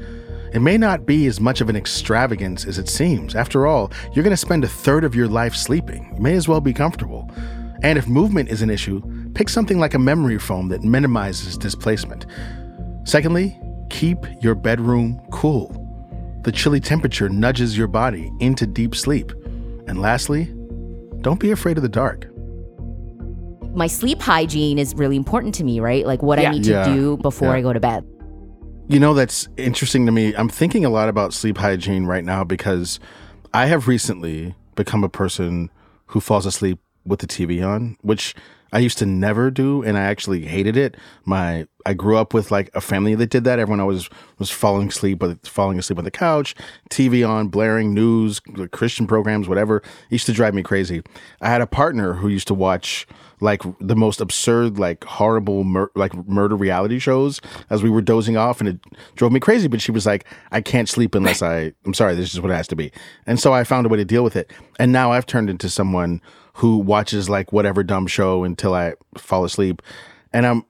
It 0.51 0.63
may 0.63 0.79
not 0.79 1.05
be 1.05 1.27
as 1.27 1.39
much 1.39 1.61
of 1.61 1.69
an 1.69 1.75
extravagance 1.75 2.65
as 2.65 2.79
it 2.79 2.89
seems. 2.89 3.35
After 3.35 3.67
all, 3.67 3.91
you're 4.13 4.23
going 4.23 4.33
to 4.33 4.37
spend 4.37 4.63
a 4.63 4.67
third 4.67 5.03
of 5.03 5.13
your 5.13 5.27
life 5.27 5.55
sleeping. 5.55 6.11
You 6.15 6.21
may 6.23 6.33
as 6.33 6.47
well 6.47 6.59
be 6.59 6.73
comfortable. 6.73 7.29
And 7.83 7.99
if 7.99 8.07
movement 8.07 8.49
is 8.49 8.63
an 8.63 8.71
issue, 8.71 9.03
pick 9.35 9.49
something 9.49 9.77
like 9.77 9.93
a 9.93 9.99
memory 9.99 10.39
foam 10.39 10.69
that 10.69 10.81
minimizes 10.81 11.55
displacement. 11.55 12.25
Secondly, 13.03 13.59
keep 13.91 14.25
your 14.41 14.55
bedroom 14.55 15.21
cool. 15.29 15.69
The 16.43 16.51
chilly 16.51 16.79
temperature 16.79 17.29
nudges 17.29 17.77
your 17.77 17.87
body 17.87 18.31
into 18.39 18.65
deep 18.65 18.95
sleep. 18.95 19.33
And 19.85 19.99
lastly, 19.99 20.52
don't 21.23 21.39
be 21.39 21.51
afraid 21.51 21.77
of 21.77 21.83
the 21.83 21.89
dark. 21.89 22.27
My 23.75 23.87
sleep 23.87 24.21
hygiene 24.21 24.77
is 24.77 24.93
really 24.93 25.15
important 25.15 25.55
to 25.55 25.63
me, 25.63 25.79
right? 25.79 26.05
Like 26.05 26.21
what 26.21 26.39
Yeah. 26.39 26.49
I 26.49 26.51
need 26.53 26.63
to 26.65 26.71
Yeah. 26.71 26.93
do 26.93 27.17
before 27.17 27.47
Yeah. 27.49 27.55
I 27.55 27.61
go 27.61 27.73
to 27.73 27.79
bed. 27.79 28.05
You 28.87 28.99
know, 28.99 29.13
that's 29.13 29.47
interesting 29.57 30.05
to 30.05 30.11
me. 30.11 30.35
I'm 30.35 30.49
thinking 30.49 30.85
a 30.85 30.89
lot 30.89 31.09
about 31.09 31.33
sleep 31.33 31.57
hygiene 31.57 32.05
right 32.05 32.23
now 32.23 32.43
because 32.43 32.99
I 33.53 33.65
have 33.67 33.87
recently 33.87 34.53
become 34.75 35.03
a 35.03 35.09
person 35.09 35.71
who 36.07 36.19
falls 36.19 36.45
asleep 36.45 36.79
with 37.05 37.19
the 37.19 37.27
TV 37.27 37.63
on, 37.65 37.97
which 38.01 38.35
I 38.73 38.79
used 38.79 38.97
to 38.97 39.05
never 39.05 39.51
do, 39.51 39.83
and 39.83 39.97
I 39.97 40.01
actually 40.01 40.45
hated 40.45 40.75
it. 40.75 40.97
My 41.25 41.67
I 41.85 41.93
grew 41.93 42.17
up 42.17 42.33
with 42.33 42.49
like 42.49 42.71
a 42.73 42.81
family 42.81 43.13
that 43.13 43.29
did 43.29 43.43
that. 43.43 43.59
Everyone 43.59 43.79
always 43.79 44.09
was 44.39 44.49
falling 44.49 44.87
asleep, 44.87 45.19
but 45.19 45.45
falling 45.45 45.77
asleep 45.77 45.99
on 45.99 46.05
the 46.05 46.11
couch, 46.11 46.55
TV 46.89 47.27
on, 47.27 47.49
blaring 47.49 47.93
news, 47.93 48.39
Christian 48.71 49.05
programs, 49.05 49.47
whatever. 49.47 49.77
It 49.77 50.11
used 50.11 50.25
to 50.25 50.33
drive 50.33 50.55
me 50.55 50.63
crazy. 50.63 51.03
I 51.39 51.49
had 51.49 51.61
a 51.61 51.67
partner 51.67 52.13
who 52.13 52.29
used 52.29 52.47
to 52.47 52.55
watch 52.55 53.05
like 53.41 53.61
the 53.79 53.95
most 53.95 54.21
absurd, 54.21 54.79
like 54.79 55.03
horrible, 55.03 55.63
mur- 55.63 55.91
like 55.95 56.15
murder 56.27 56.55
reality 56.55 56.97
shows 56.97 57.41
as 57.69 57.83
we 57.83 57.91
were 57.91 58.01
dozing 58.01 58.37
off, 58.37 58.59
and 58.59 58.69
it 58.69 58.79
drove 59.15 59.31
me 59.31 59.39
crazy. 59.39 59.67
But 59.67 59.81
she 59.81 59.91
was 59.91 60.07
like, 60.07 60.25
"I 60.51 60.61
can't 60.61 60.89
sleep 60.89 61.13
unless 61.13 61.43
I. 61.43 61.73
I'm 61.85 61.93
sorry, 61.93 62.15
this 62.15 62.33
is 62.33 62.41
what 62.41 62.49
it 62.49 62.55
has 62.55 62.67
to 62.69 62.75
be." 62.75 62.91
And 63.27 63.39
so 63.39 63.53
I 63.53 63.65
found 63.65 63.85
a 63.85 63.89
way 63.89 63.97
to 63.97 64.05
deal 64.05 64.23
with 64.23 64.35
it. 64.35 64.51
And 64.79 64.91
now 64.91 65.11
I've 65.11 65.27
turned 65.27 65.49
into 65.49 65.69
someone 65.69 66.21
who 66.53 66.77
watches 66.77 67.29
like 67.29 67.51
whatever 67.51 67.83
dumb 67.83 68.07
show 68.07 68.43
until 68.43 68.73
I 68.73 68.93
fall 69.17 69.43
asleep, 69.45 69.81
and 70.31 70.45
I'm 70.45 70.65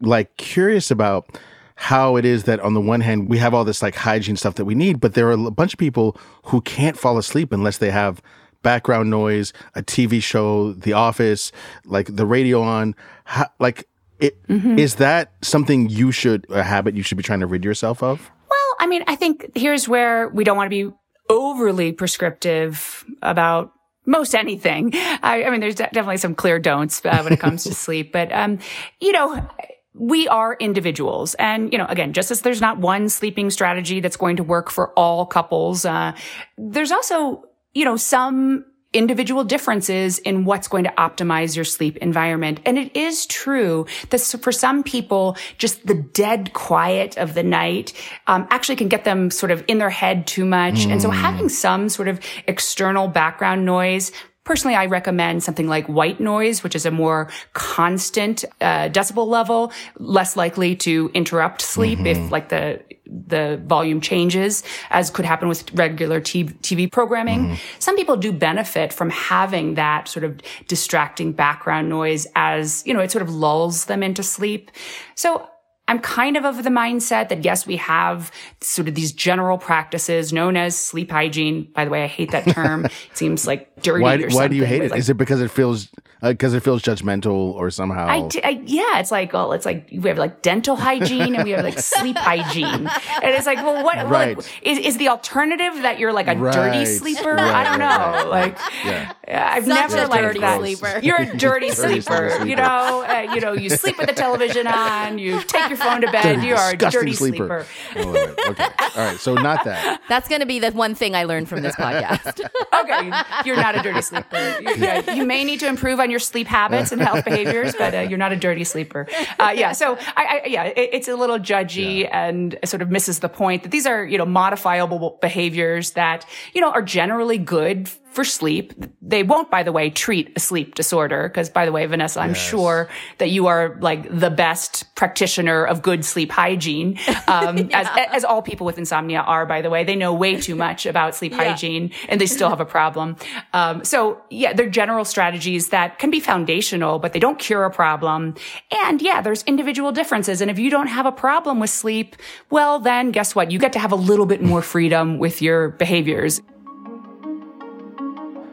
like 0.00 0.36
curious 0.36 0.90
about 0.90 1.38
how 1.80 2.16
it 2.16 2.24
is 2.24 2.44
that 2.44 2.58
on 2.58 2.74
the 2.74 2.80
one 2.80 3.00
hand 3.00 3.28
we 3.28 3.38
have 3.38 3.54
all 3.54 3.64
this 3.64 3.82
like 3.82 3.94
hygiene 3.94 4.36
stuff 4.36 4.56
that 4.56 4.64
we 4.64 4.74
need, 4.74 5.00
but 5.00 5.14
there 5.14 5.28
are 5.28 5.32
a 5.32 5.50
bunch 5.50 5.72
of 5.72 5.78
people 5.78 6.16
who 6.46 6.60
can't 6.62 6.98
fall 6.98 7.18
asleep 7.18 7.52
unless 7.52 7.78
they 7.78 7.90
have 7.90 8.20
background 8.62 9.10
noise, 9.10 9.52
a 9.74 9.82
TV 9.82 10.22
show, 10.22 10.72
The 10.72 10.92
Office, 10.92 11.52
like 11.84 12.14
the 12.14 12.26
radio 12.26 12.62
on. 12.62 12.94
How, 13.24 13.46
like, 13.58 13.88
it, 14.18 14.42
mm-hmm. 14.48 14.78
is 14.78 14.96
that 14.96 15.32
something 15.42 15.88
you 15.88 16.10
should 16.10 16.46
a 16.50 16.62
habit 16.62 16.96
you 16.96 17.02
should 17.02 17.16
be 17.16 17.22
trying 17.22 17.40
to 17.40 17.46
rid 17.46 17.64
yourself 17.64 18.02
of? 18.02 18.30
Well, 18.50 18.76
I 18.80 18.86
mean, 18.86 19.04
I 19.06 19.14
think 19.14 19.50
here's 19.54 19.88
where 19.88 20.28
we 20.28 20.44
don't 20.44 20.56
want 20.56 20.66
to 20.66 20.90
be 20.90 20.92
overly 21.28 21.92
prescriptive 21.92 23.04
about 23.22 23.72
most 24.08 24.34
anything. 24.34 24.90
I, 24.94 25.44
I 25.44 25.50
mean, 25.50 25.60
there's 25.60 25.76
de- 25.76 25.90
definitely 25.92 26.16
some 26.16 26.34
clear 26.34 26.58
don'ts 26.58 27.04
uh, 27.04 27.20
when 27.22 27.32
it 27.34 27.38
comes 27.38 27.62
to 27.64 27.74
sleep, 27.84 28.12
but, 28.12 28.32
um, 28.32 28.58
you 29.00 29.12
know, 29.12 29.46
we 29.94 30.26
are 30.28 30.56
individuals. 30.58 31.34
And, 31.34 31.70
you 31.72 31.78
know, 31.78 31.86
again, 31.88 32.12
just 32.12 32.30
as 32.30 32.40
there's 32.40 32.60
not 32.60 32.78
one 32.78 33.08
sleeping 33.08 33.50
strategy 33.50 34.00
that's 34.00 34.16
going 34.16 34.36
to 34.36 34.42
work 34.42 34.70
for 34.70 34.92
all 34.94 35.26
couples, 35.26 35.84
uh, 35.84 36.12
there's 36.56 36.90
also, 36.90 37.44
you 37.74 37.84
know, 37.84 37.96
some 37.96 38.64
individual 38.92 39.44
differences 39.44 40.18
in 40.18 40.44
what's 40.44 40.66
going 40.66 40.84
to 40.84 40.92
optimize 40.96 41.54
your 41.54 41.64
sleep 41.64 41.96
environment. 41.98 42.60
And 42.64 42.78
it 42.78 42.96
is 42.96 43.26
true 43.26 43.86
that 44.08 44.20
for 44.20 44.50
some 44.50 44.82
people, 44.82 45.36
just 45.58 45.86
the 45.86 45.94
dead 45.94 46.54
quiet 46.54 47.18
of 47.18 47.34
the 47.34 47.42
night 47.42 47.92
um, 48.26 48.46
actually 48.50 48.76
can 48.76 48.88
get 48.88 49.04
them 49.04 49.30
sort 49.30 49.52
of 49.52 49.62
in 49.68 49.78
their 49.78 49.90
head 49.90 50.26
too 50.26 50.46
much. 50.46 50.86
And 50.86 51.02
so 51.02 51.10
having 51.10 51.50
some 51.50 51.90
sort 51.90 52.08
of 52.08 52.18
external 52.46 53.08
background 53.08 53.66
noise 53.66 54.10
personally, 54.48 54.76
I 54.76 54.86
recommend 54.86 55.42
something 55.42 55.68
like 55.68 55.86
white 55.88 56.20
noise, 56.20 56.64
which 56.64 56.74
is 56.74 56.86
a 56.86 56.90
more 56.90 57.28
constant 57.52 58.46
uh, 58.62 58.88
decibel 58.88 59.26
level, 59.26 59.70
less 59.98 60.38
likely 60.38 60.74
to 60.76 61.10
interrupt 61.12 61.60
sleep 61.60 61.98
mm-hmm. 61.98 62.24
if 62.24 62.32
like 62.32 62.48
the 62.48 62.82
the 63.04 63.60
volume 63.66 64.00
changes, 64.00 64.62
as 64.88 65.10
could 65.10 65.26
happen 65.26 65.48
with 65.48 65.70
regular 65.74 66.20
TV 66.20 66.90
programming. 66.90 67.40
Mm-hmm. 67.40 67.54
Some 67.78 67.96
people 67.96 68.16
do 68.16 68.32
benefit 68.32 68.90
from 68.92 69.10
having 69.10 69.74
that 69.74 70.08
sort 70.08 70.24
of 70.24 70.40
distracting 70.66 71.32
background 71.32 71.90
noise 71.90 72.26
as, 72.34 72.82
you 72.86 72.94
know, 72.94 73.00
it 73.00 73.10
sort 73.10 73.22
of 73.22 73.30
lulls 73.34 73.86
them 73.86 74.02
into 74.02 74.22
sleep. 74.22 74.70
So 75.14 75.48
I'm 75.88 75.98
kind 75.98 76.36
of 76.36 76.44
of 76.44 76.62
the 76.62 76.70
mindset 76.70 77.30
that 77.30 77.44
yes, 77.44 77.66
we 77.66 77.76
have 77.76 78.30
sort 78.60 78.88
of 78.88 78.94
these 78.94 79.10
general 79.10 79.58
practices 79.58 80.32
known 80.32 80.56
as 80.56 80.76
sleep 80.76 81.10
hygiene. 81.10 81.70
By 81.74 81.86
the 81.86 81.90
way, 81.90 82.04
I 82.04 82.06
hate 82.06 82.30
that 82.32 82.46
term. 82.48 82.84
it 82.84 82.92
seems 83.14 83.46
like 83.46 83.74
dirty. 83.82 84.04
Or 84.04 84.10
something. 84.10 84.36
Why, 84.36 84.42
why 84.42 84.48
do 84.48 84.56
you 84.56 84.64
hate 84.64 84.82
it? 84.82 84.90
Like, 84.90 85.00
Is 85.00 85.08
it 85.08 85.16
because 85.16 85.40
it 85.40 85.50
feels 85.50 85.88
because 86.20 86.52
uh, 86.52 86.56
it 86.56 86.62
feels 86.62 86.82
judgmental 86.82 87.54
or 87.54 87.70
somehow? 87.70 88.06
I, 88.06 88.28
I, 88.42 88.62
yeah, 88.66 88.98
it's 88.98 89.10
like 89.10 89.32
well, 89.32 89.52
it's 89.52 89.64
like 89.64 89.88
we 89.90 90.08
have 90.08 90.18
like 90.18 90.42
dental 90.42 90.76
hygiene 90.76 91.34
and 91.34 91.44
we 91.44 91.50
have 91.50 91.64
like 91.64 91.78
sleep 91.78 92.16
hygiene, 92.18 92.86
and 92.86 93.34
it's 93.34 93.46
like 93.46 93.58
well, 93.58 93.84
what 93.84 93.96
right. 94.08 94.36
like, 94.36 94.46
is 94.62 94.78
is 94.78 94.98
the 94.98 95.08
alternative 95.08 95.82
that 95.82 95.98
you're 95.98 96.12
like 96.12 96.26
a 96.26 96.36
right. 96.36 96.52
dirty 96.52 96.84
sleeper? 96.86 97.34
Right, 97.34 97.54
I 97.54 97.64
don't 97.64 97.78
know. 97.78 98.30
Like 98.30 98.58
yeah. 98.84 99.14
I've 99.28 99.64
Such 99.64 99.74
never 99.74 100.06
liked 100.06 100.40
that. 100.40 100.58
Sleeper. 100.58 101.00
You're 101.02 101.20
a 101.20 101.36
dirty, 101.36 101.70
sleeper. 101.70 102.44
You 102.44 102.56
know, 102.56 103.04
uh, 103.06 103.32
you 103.34 103.40
know, 103.40 103.52
you 103.52 103.70
sleep 103.70 103.98
with 103.98 104.08
the 104.08 104.14
television 104.14 104.66
on. 104.66 105.18
You 105.18 105.40
take 105.42 105.68
your 105.68 105.77
phone 105.78 106.00
to 106.02 106.10
bed. 106.10 106.22
Dirty, 106.22 106.46
you 106.48 106.54
are 106.54 106.70
a 106.70 106.76
dirty 106.76 107.12
sleeper. 107.12 107.66
sleeper. 107.92 108.08
Oh, 108.08 108.50
okay. 108.50 108.64
All 108.96 109.06
right. 109.06 109.18
So 109.18 109.34
not 109.34 109.64
that. 109.64 110.00
That's 110.08 110.28
going 110.28 110.40
to 110.40 110.46
be 110.46 110.58
the 110.58 110.70
one 110.72 110.94
thing 110.94 111.14
I 111.14 111.24
learned 111.24 111.48
from 111.48 111.62
this 111.62 111.74
podcast. 111.76 112.40
okay. 112.74 113.12
You're 113.44 113.56
not 113.56 113.76
a 113.76 113.82
dirty 113.82 114.02
sleeper. 114.02 114.56
You, 114.60 114.74
yeah, 114.76 115.12
you 115.12 115.24
may 115.24 115.44
need 115.44 115.60
to 115.60 115.68
improve 115.68 116.00
on 116.00 116.10
your 116.10 116.20
sleep 116.20 116.46
habits 116.46 116.92
and 116.92 117.00
health 117.00 117.24
behaviors, 117.24 117.74
but 117.76 117.94
uh, 117.94 118.00
you're 118.00 118.18
not 118.18 118.32
a 118.32 118.36
dirty 118.36 118.64
sleeper. 118.64 119.06
Uh, 119.38 119.52
yeah. 119.54 119.72
So 119.72 119.96
I, 120.16 120.42
I 120.44 120.46
yeah, 120.46 120.64
it, 120.64 120.90
it's 120.92 121.08
a 121.08 121.16
little 121.16 121.38
judgy 121.38 122.02
yeah. 122.02 122.28
and 122.28 122.58
sort 122.64 122.82
of 122.82 122.90
misses 122.90 123.20
the 123.20 123.28
point 123.28 123.62
that 123.62 123.70
these 123.70 123.86
are, 123.86 124.04
you 124.04 124.18
know, 124.18 124.26
modifiable 124.26 125.18
behaviors 125.20 125.92
that, 125.92 126.26
you 126.54 126.60
know, 126.60 126.70
are 126.70 126.82
generally 126.82 127.38
good 127.38 127.88
for 128.10 128.24
sleep. 128.24 128.72
They 129.02 129.22
won't, 129.22 129.50
by 129.50 129.62
the 129.62 129.72
way, 129.72 129.90
treat 129.90 130.32
a 130.36 130.40
sleep 130.40 130.74
disorder. 130.74 131.28
Cause 131.28 131.50
by 131.50 131.64
the 131.64 131.72
way, 131.72 131.86
Vanessa, 131.86 132.20
I'm 132.20 132.30
yes. 132.30 132.48
sure 132.48 132.88
that 133.18 133.30
you 133.30 133.46
are 133.46 133.76
like 133.80 134.08
the 134.10 134.30
best 134.30 134.94
practitioner 134.94 135.64
of 135.64 135.82
good 135.82 136.04
sleep 136.04 136.30
hygiene. 136.30 136.98
Um, 137.28 137.58
yeah. 137.58 137.80
as, 137.80 138.08
as 138.12 138.24
all 138.24 138.40
people 138.40 138.64
with 138.64 138.78
insomnia 138.78 139.20
are, 139.20 139.44
by 139.44 139.60
the 139.60 139.68
way, 139.68 139.84
they 139.84 139.96
know 139.96 140.14
way 140.14 140.40
too 140.40 140.54
much 140.54 140.86
about 140.86 141.14
sleep 141.14 141.32
yeah. 141.32 141.50
hygiene 141.50 141.90
and 142.08 142.18
they 142.18 142.26
still 142.26 142.48
have 142.48 142.60
a 142.60 142.64
problem. 142.64 143.16
Um, 143.52 143.84
so 143.84 144.22
yeah, 144.30 144.54
they're 144.54 144.70
general 144.70 145.04
strategies 145.04 145.68
that 145.68 145.98
can 145.98 146.10
be 146.10 146.20
foundational, 146.20 146.98
but 146.98 147.12
they 147.12 147.18
don't 147.18 147.38
cure 147.38 147.64
a 147.64 147.70
problem. 147.70 148.34
And 148.70 149.02
yeah, 149.02 149.20
there's 149.20 149.42
individual 149.42 149.92
differences. 149.92 150.40
And 150.40 150.50
if 150.50 150.58
you 150.58 150.70
don't 150.70 150.86
have 150.86 151.04
a 151.04 151.12
problem 151.12 151.60
with 151.60 151.70
sleep, 151.70 152.16
well, 152.48 152.78
then 152.78 153.10
guess 153.10 153.34
what? 153.34 153.50
You 153.50 153.58
get 153.58 153.74
to 153.74 153.78
have 153.78 153.92
a 153.92 153.96
little 153.96 154.26
bit 154.26 154.42
more 154.42 154.62
freedom 154.62 155.18
with 155.18 155.42
your 155.42 155.70
behaviors. 155.70 156.40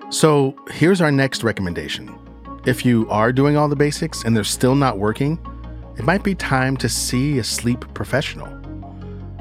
So 0.09 0.55
here's 0.69 1.01
our 1.01 1.11
next 1.11 1.43
recommendation. 1.43 2.15
If 2.65 2.85
you 2.85 3.07
are 3.09 3.33
doing 3.33 3.57
all 3.57 3.67
the 3.67 3.75
basics 3.75 4.23
and 4.23 4.35
they're 4.35 4.43
still 4.43 4.75
not 4.75 4.99
working, 4.99 5.39
it 5.97 6.05
might 6.05 6.23
be 6.23 6.35
time 6.35 6.77
to 6.77 6.89
see 6.89 7.39
a 7.39 7.43
sleep 7.43 7.85
professional. 7.95 8.47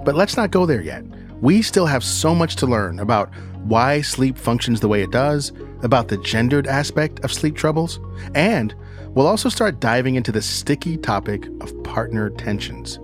But 0.05 0.15
let's 0.15 0.37
not 0.37 0.51
go 0.51 0.65
there 0.65 0.81
yet. 0.81 1.05
We 1.43 1.61
still 1.61 1.87
have 1.87 2.03
so 2.03 2.35
much 2.35 2.57
to 2.57 2.67
learn 2.67 2.99
about 2.99 3.31
why 3.65 4.01
sleep 4.01 4.39
functions 4.39 4.81
the 4.81 4.89
way 4.89 5.03
it 5.03 5.11
does, 5.11 5.53
about 5.83 6.09
the 6.09 6.17
gendered 6.19 6.67
aspect 6.67 7.21
of 7.21 7.33
sleep 7.33 7.57
troubles, 7.57 8.01
and 8.35 8.75
we'll 9.09 9.27
also 9.27 9.51
start 9.51 9.81
diving 9.81 10.15
into 10.15 10.33
the 10.33 10.43
sticky 10.43 10.97
topic 10.97 11.47
of 11.61 11.83
partner 11.83 12.31
tensions. 12.31 12.99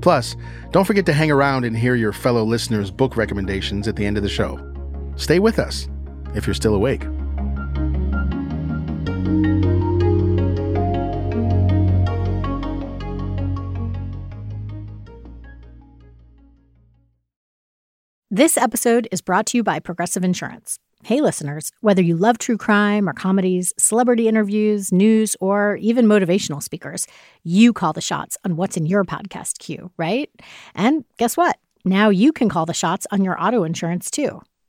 Plus, 0.00 0.36
don't 0.70 0.86
forget 0.86 1.06
to 1.06 1.12
hang 1.12 1.30
around 1.30 1.64
and 1.64 1.76
hear 1.76 1.94
your 1.94 2.12
fellow 2.12 2.44
listeners' 2.44 2.90
book 2.90 3.16
recommendations 3.16 3.88
at 3.88 3.96
the 3.96 4.06
end 4.06 4.16
of 4.16 4.22
the 4.22 4.28
show. 4.28 4.58
Stay 5.16 5.38
with 5.38 5.58
us 5.58 5.88
if 6.34 6.46
you're 6.46 6.54
still 6.54 6.74
awake. 6.74 7.04
This 18.30 18.56
episode 18.56 19.06
is 19.12 19.20
brought 19.20 19.46
to 19.46 19.58
you 19.58 19.62
by 19.62 19.78
Progressive 19.78 20.24
Insurance. 20.24 20.80
Hey, 21.04 21.20
listeners, 21.20 21.70
whether 21.82 22.02
you 22.02 22.16
love 22.16 22.38
true 22.38 22.56
crime 22.56 23.08
or 23.08 23.12
comedies, 23.12 23.72
celebrity 23.78 24.26
interviews, 24.26 24.90
news, 24.90 25.36
or 25.38 25.76
even 25.76 26.06
motivational 26.06 26.60
speakers, 26.60 27.06
you 27.44 27.72
call 27.72 27.92
the 27.92 28.00
shots 28.00 28.36
on 28.44 28.56
what's 28.56 28.76
in 28.76 28.86
your 28.86 29.04
podcast 29.04 29.58
queue, 29.58 29.92
right? 29.98 30.30
And 30.74 31.04
guess 31.16 31.36
what? 31.36 31.58
Now 31.84 32.08
you 32.08 32.32
can 32.32 32.48
call 32.48 32.66
the 32.66 32.74
shots 32.74 33.06
on 33.12 33.22
your 33.22 33.40
auto 33.40 33.62
insurance 33.62 34.10
too. 34.10 34.40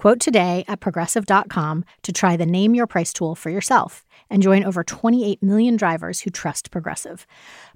Quote 0.00 0.18
today 0.18 0.64
at 0.66 0.80
progressive.com 0.80 1.84
to 2.04 2.10
try 2.10 2.34
the 2.34 2.46
Name 2.46 2.74
Your 2.74 2.86
Price 2.86 3.12
tool 3.12 3.34
for 3.34 3.50
yourself 3.50 4.06
and 4.30 4.42
join 4.42 4.64
over 4.64 4.82
28 4.82 5.42
million 5.42 5.76
drivers 5.76 6.20
who 6.20 6.30
trust 6.30 6.70
Progressive. 6.70 7.26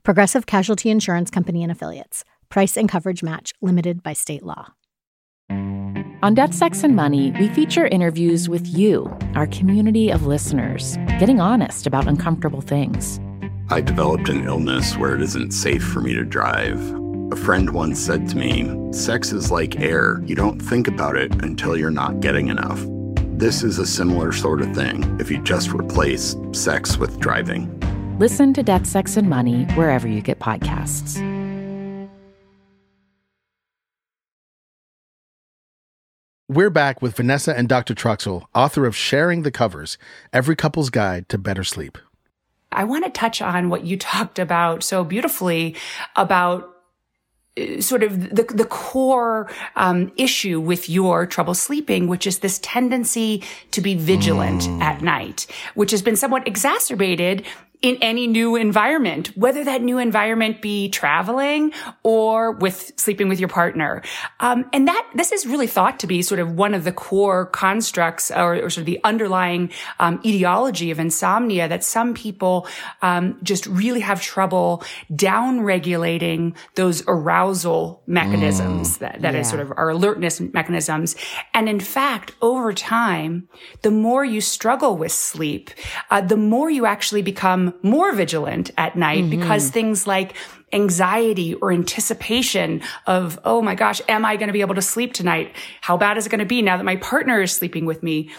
Progressive 0.05 0.47
Casualty 0.47 0.89
Insurance 0.89 1.29
Company 1.31 1.63
and 1.63 1.71
Affiliates. 1.71 2.25
Price 2.49 2.79
and 2.79 2.89
coverage 2.89 3.23
match 3.23 3.53
limited 3.61 4.03
by 4.03 4.15
state 4.15 4.43
law. 4.43 4.73
On 5.51 6.33
Death, 6.33 6.55
Sex, 6.55 6.83
and 6.83 6.97
Money, 6.97 7.31
we 7.33 7.49
feature 7.49 7.89
interviews 7.89 8.49
with 8.49 8.67
you, 8.67 9.15
our 9.35 9.47
community 9.49 10.09
of 10.09 10.25
listeners, 10.25 10.97
getting 11.19 11.43
honest 11.43 11.87
about 11.87 12.09
uncomfortable 12.09 12.63
things. 12.63 13.21
I 13.69 13.83
developed 13.83 14.31
an 14.31 14.47
illness 14.47 14.97
where 14.97 15.15
it 15.15 15.21
isn't 15.21 15.51
safe 15.51 15.85
for 15.85 16.01
me 16.01 16.15
to 16.15 16.25
drive. 16.25 17.04
A 17.35 17.37
friend 17.37 17.71
once 17.71 17.99
said 17.99 18.29
to 18.29 18.37
me, 18.37 18.93
Sex 18.93 19.33
is 19.33 19.51
like 19.51 19.81
air. 19.81 20.23
You 20.25 20.37
don't 20.37 20.61
think 20.61 20.87
about 20.87 21.17
it 21.17 21.43
until 21.43 21.77
you're 21.77 21.91
not 21.91 22.21
getting 22.21 22.47
enough. 22.47 22.81
This 23.37 23.65
is 23.65 23.81
a 23.81 23.87
similar 23.87 24.31
sort 24.31 24.63
of 24.63 24.73
thing 24.73 25.19
if 25.19 25.33
you 25.33 25.43
just 25.43 25.71
replace 25.73 26.37
sex 26.53 26.97
with 26.97 27.19
driving. 27.19 27.69
Listen 28.21 28.55
to 28.55 28.63
Death, 28.63 28.87
Sex, 28.87 29.17
and 29.17 29.29
Money 29.29 29.65
wherever 29.75 30.07
you 30.07 30.21
get 30.21 30.39
podcasts. 30.39 31.19
We're 36.49 36.71
back 36.71 37.03
with 37.03 37.17
Vanessa 37.17 37.53
and 37.59 37.69
Dr. 37.69 37.97
Troxel, 37.97 38.45
author 38.55 38.87
of 38.87 38.95
Sharing 38.95 39.43
the 39.43 39.51
Covers 39.51 39.99
Every 40.33 40.55
Couple's 40.55 40.89
Guide 40.89 41.29
to 41.31 41.39
Better 41.39 41.65
Sleep. 41.65 41.99
I 42.71 42.85
want 42.85 43.05
to 43.05 43.11
touch 43.11 43.43
on 43.43 43.71
what 43.71 43.85
you 43.85 43.97
talked 43.97 44.39
about 44.39 44.85
so 44.85 45.03
beautifully 45.03 45.75
about 46.15 46.74
sort 47.79 48.03
of 48.03 48.31
the, 48.31 48.43
the 48.43 48.65
core 48.65 49.49
um, 49.77 50.13
issue 50.17 50.61
with 50.61 50.89
your 50.89 51.25
trouble 51.27 51.55
sleeping, 51.55 52.09
which 52.09 52.27
is 52.27 52.41
this 52.41 52.59
tendency 52.61 53.43
to 53.71 53.81
be 53.81 53.95
vigilant 53.95 54.63
mm. 54.63 54.83
at 54.83 55.03
night, 55.03 55.47
which 55.75 55.93
has 55.93 56.03
been 56.03 56.17
somewhat 56.17 56.47
exacerbated 56.49 57.45
in 57.85 57.99
any 58.01 58.27
new 58.27 58.57
environment, 58.57 59.27
whether 59.37 59.63
that 59.63 59.83
new 59.83 59.99
environment 59.99 60.63
be 60.63 60.89
traveling 60.89 61.71
or 62.03 62.53
with 62.53 62.91
sleeping 62.97 63.29
with 63.29 63.39
your 63.39 63.49
partner. 63.51 64.01
Um, 64.41 64.65
and 64.73 64.89
that 64.89 65.07
this 65.15 65.33
is 65.33 65.45
really 65.45 65.67
thought 65.67 66.01
to 66.01 66.07
be 66.07 66.23
sort 66.23 66.41
of 66.41 66.53
one 66.53 66.73
of 66.73 66.85
the 66.85 66.93
core 66.93 67.45
constructs 67.45 68.31
or, 68.31 68.55
or 68.55 68.71
sort 68.71 68.79
of 68.79 68.87
the 68.87 68.99
underlying 69.05 69.71
um, 70.01 70.19
ideology 70.25 70.91
of 70.93 70.99
insomnia 70.99 71.69
that 71.69 71.85
some 71.85 72.15
people 72.15 72.67
um, 73.03 73.39
just 73.43 73.67
really 73.67 74.01
have 74.01 74.23
trouble 74.23 74.83
down 75.15 75.61
regulating 75.61 76.57
those 76.77 77.03
arousal 77.07 78.03
mechanisms 78.07 78.97
mm, 78.97 79.01
that, 79.01 79.21
that 79.21 79.35
yeah. 79.35 79.41
is 79.41 79.49
sort 79.51 79.61
of 79.61 79.71
our 79.77 79.91
alertness 79.91 80.41
mechanisms. 80.41 81.17
And 81.53 81.69
in 81.69 81.81
fact, 81.81 82.33
over 82.41 82.73
time, 82.73 83.47
the 83.83 83.91
more 83.91 84.25
you 84.25 84.41
struggle 84.41 84.97
with 84.97 85.13
sleep, 85.13 85.69
uh, 86.11 86.23
the 86.23 86.39
more 86.39 86.71
you 86.71 86.87
actually 86.87 87.21
become 87.21 87.74
more 87.83 88.13
vigilant 88.13 88.71
at 88.77 88.97
night 88.97 89.25
mm-hmm. 89.25 89.41
because 89.41 89.71
things 89.71 90.07
like 90.07 90.35
anxiety 90.73 91.55
or 91.55 91.73
anticipation 91.73 92.83
of, 93.07 93.39
oh 93.45 93.63
my 93.63 93.75
gosh, 93.75 94.01
am 94.09 94.25
I 94.25 94.37
going 94.37 94.49
to 94.49 94.53
be 94.53 94.61
able 94.61 94.75
to 94.75 94.83
sleep 94.83 95.13
tonight? 95.13 95.55
How 95.81 95.97
bad 95.97 96.17
is 96.19 96.27
it 96.27 96.31
going 96.31 96.41
to 96.41 96.45
be 96.45 96.63
now 96.63 96.77
that 96.77 96.85
my 96.85 96.97
partner 96.97 97.41
is 97.43 97.53
sleeping 97.53 97.87
with 97.87 98.03
me? 98.03 98.31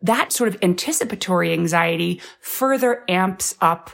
That 0.00 0.32
sort 0.32 0.48
of 0.48 0.58
anticipatory 0.62 1.52
anxiety 1.52 2.20
further 2.40 3.04
amps 3.08 3.54
up 3.60 3.90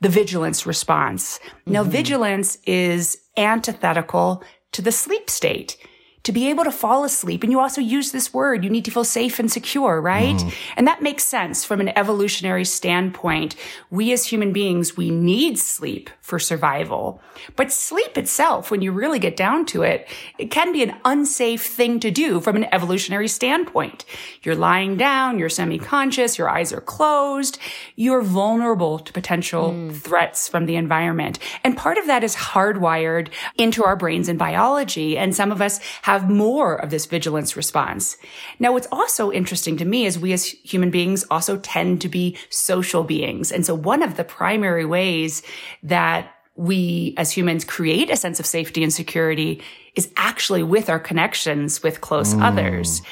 the 0.00 0.08
vigilance 0.10 0.66
response. 0.66 1.40
Now, 1.64 1.82
Mm-hmm. 1.82 1.90
vigilance 1.90 2.58
is 2.66 3.18
antithetical 3.36 4.42
to 4.72 4.82
the 4.82 4.92
sleep 4.92 5.30
state. 5.30 5.78
To 6.26 6.32
be 6.32 6.50
able 6.50 6.64
to 6.64 6.72
fall 6.72 7.04
asleep, 7.04 7.44
and 7.44 7.52
you 7.52 7.60
also 7.60 7.80
use 7.80 8.10
this 8.10 8.34
word, 8.34 8.64
you 8.64 8.70
need 8.70 8.84
to 8.86 8.90
feel 8.90 9.04
safe 9.04 9.38
and 9.38 9.50
secure, 9.50 10.00
right? 10.00 10.34
Mm-hmm. 10.34 10.48
And 10.76 10.86
that 10.88 11.00
makes 11.00 11.22
sense 11.22 11.64
from 11.64 11.80
an 11.80 11.96
evolutionary 11.96 12.64
standpoint. 12.64 13.54
We 13.90 14.12
as 14.12 14.26
human 14.26 14.52
beings, 14.52 14.96
we 14.96 15.10
need 15.10 15.56
sleep 15.56 16.10
for 16.20 16.40
survival. 16.40 17.22
But 17.54 17.70
sleep 17.70 18.18
itself, 18.18 18.72
when 18.72 18.82
you 18.82 18.90
really 18.90 19.20
get 19.20 19.36
down 19.36 19.66
to 19.66 19.82
it, 19.82 20.08
it 20.36 20.50
can 20.50 20.72
be 20.72 20.82
an 20.82 20.96
unsafe 21.04 21.64
thing 21.64 22.00
to 22.00 22.10
do 22.10 22.40
from 22.40 22.56
an 22.56 22.66
evolutionary 22.72 23.28
standpoint. 23.28 24.04
You're 24.42 24.56
lying 24.56 24.96
down, 24.96 25.38
you're 25.38 25.48
semi-conscious, 25.48 26.38
your 26.38 26.48
eyes 26.48 26.72
are 26.72 26.80
closed, 26.80 27.58
you're 27.94 28.22
vulnerable 28.22 28.98
to 28.98 29.12
potential 29.12 29.90
threats 29.92 30.48
from 30.48 30.66
the 30.66 30.74
environment. 30.74 31.38
And 31.62 31.76
part 31.76 31.98
of 31.98 32.08
that 32.08 32.24
is 32.24 32.34
hardwired 32.34 33.28
into 33.56 33.84
our 33.84 33.94
brains 33.94 34.28
and 34.28 34.40
biology. 34.40 35.16
And 35.16 35.32
some 35.32 35.52
of 35.52 35.62
us 35.62 35.78
have 36.02 36.15
more 36.24 36.76
of 36.76 36.90
this 36.90 37.06
vigilance 37.06 37.56
response. 37.56 38.16
Now, 38.58 38.72
what's 38.72 38.88
also 38.90 39.30
interesting 39.30 39.76
to 39.78 39.84
me 39.84 40.06
is 40.06 40.18
we 40.18 40.32
as 40.32 40.44
human 40.44 40.90
beings 40.90 41.24
also 41.30 41.58
tend 41.58 42.00
to 42.00 42.08
be 42.08 42.36
social 42.50 43.04
beings. 43.04 43.52
And 43.52 43.66
so 43.66 43.74
one 43.74 44.02
of 44.02 44.16
the 44.16 44.24
primary 44.24 44.84
ways 44.84 45.42
that 45.82 46.32
we 46.56 47.14
as 47.18 47.30
humans 47.30 47.64
create 47.64 48.10
a 48.10 48.16
sense 48.16 48.40
of 48.40 48.46
safety 48.46 48.82
and 48.82 48.92
security 48.92 49.62
is 49.94 50.10
actually 50.16 50.62
with 50.62 50.88
our 50.88 50.98
connections 50.98 51.82
with 51.82 52.00
close 52.00 52.34
others. 52.34 53.02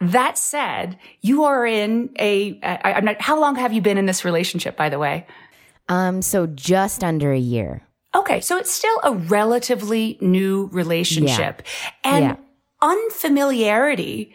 That 0.00 0.36
said, 0.36 0.98
you 1.20 1.44
are 1.44 1.64
in 1.64 2.10
a. 2.18 2.58
I, 2.62 2.94
I'm 2.94 3.04
not, 3.04 3.20
how 3.20 3.40
long 3.40 3.54
have 3.54 3.72
you 3.72 3.80
been 3.80 3.98
in 3.98 4.06
this 4.06 4.24
relationship, 4.24 4.76
by 4.76 4.88
the 4.88 4.98
way? 4.98 5.26
Um, 5.88 6.22
so 6.22 6.46
just 6.46 7.04
under 7.04 7.32
a 7.32 7.38
year. 7.38 7.86
Okay, 8.14 8.40
so 8.40 8.56
it's 8.56 8.70
still 8.70 9.00
a 9.02 9.12
relatively 9.12 10.18
new 10.20 10.68
relationship. 10.72 11.62
And 12.04 12.24
Yeah. 12.24 12.36
unfamiliarity 12.82 14.34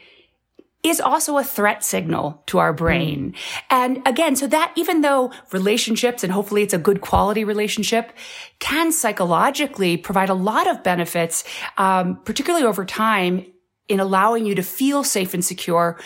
is 0.84 1.02
also 1.02 1.38
a 1.38 1.44
threat 1.44 1.84
signal 1.84 2.42
to 2.48 2.60
our 2.60 2.72
brain. 2.72 3.34
And 3.70 4.02
again, 4.08 4.36
so 4.36 4.48
that 4.48 4.72
even 4.76 5.02
though 5.02 5.32
relationships, 5.52 6.24
and 6.24 6.32
hopefully 6.32 6.64
it's 6.64 6.74
a 6.74 6.78
good 6.78 7.02
quality 7.02 7.44
relationship, 7.44 8.14
can 8.60 8.92
psychologically 8.92 9.98
provide 9.98 10.30
a 10.30 10.34
lot 10.34 10.68
of 10.68 10.84
benefits, 10.84 11.44
um, 11.78 12.20
particularly 12.24 12.66
over 12.66 12.86
time 12.86 13.46
in 13.88 14.00
allowing 14.00 14.46
you 14.46 14.56
to 14.56 14.64
feel 14.64 15.04
safe 15.04 15.34
and 15.34 15.44
secure 15.44 16.00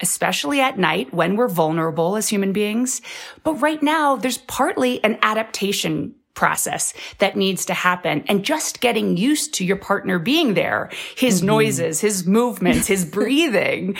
especially 0.00 0.60
at 0.60 0.78
night 0.78 1.12
when 1.14 1.36
we're 1.36 1.48
vulnerable 1.48 2.16
as 2.16 2.28
human 2.28 2.52
beings. 2.52 3.00
But 3.44 3.54
right 3.54 3.82
now, 3.82 4.16
there's 4.16 4.36
partly 4.36 5.02
an 5.02 5.18
adaptation 5.22 6.14
process 6.36 6.94
that 7.18 7.36
needs 7.36 7.64
to 7.66 7.74
happen. 7.74 8.22
And 8.28 8.44
just 8.44 8.80
getting 8.80 9.16
used 9.16 9.54
to 9.54 9.64
your 9.64 9.76
partner 9.76 10.20
being 10.20 10.54
there, 10.54 10.90
his 11.16 11.38
mm-hmm. 11.38 11.46
noises, 11.46 12.00
his 12.00 12.26
movements, 12.26 12.86
his 12.86 13.04
breathing, 13.16 13.96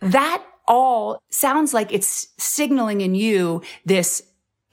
that 0.00 0.44
all 0.68 1.20
sounds 1.30 1.74
like 1.74 1.92
it's 1.92 2.28
signaling 2.38 3.00
in 3.00 3.16
you 3.16 3.62
this 3.84 4.22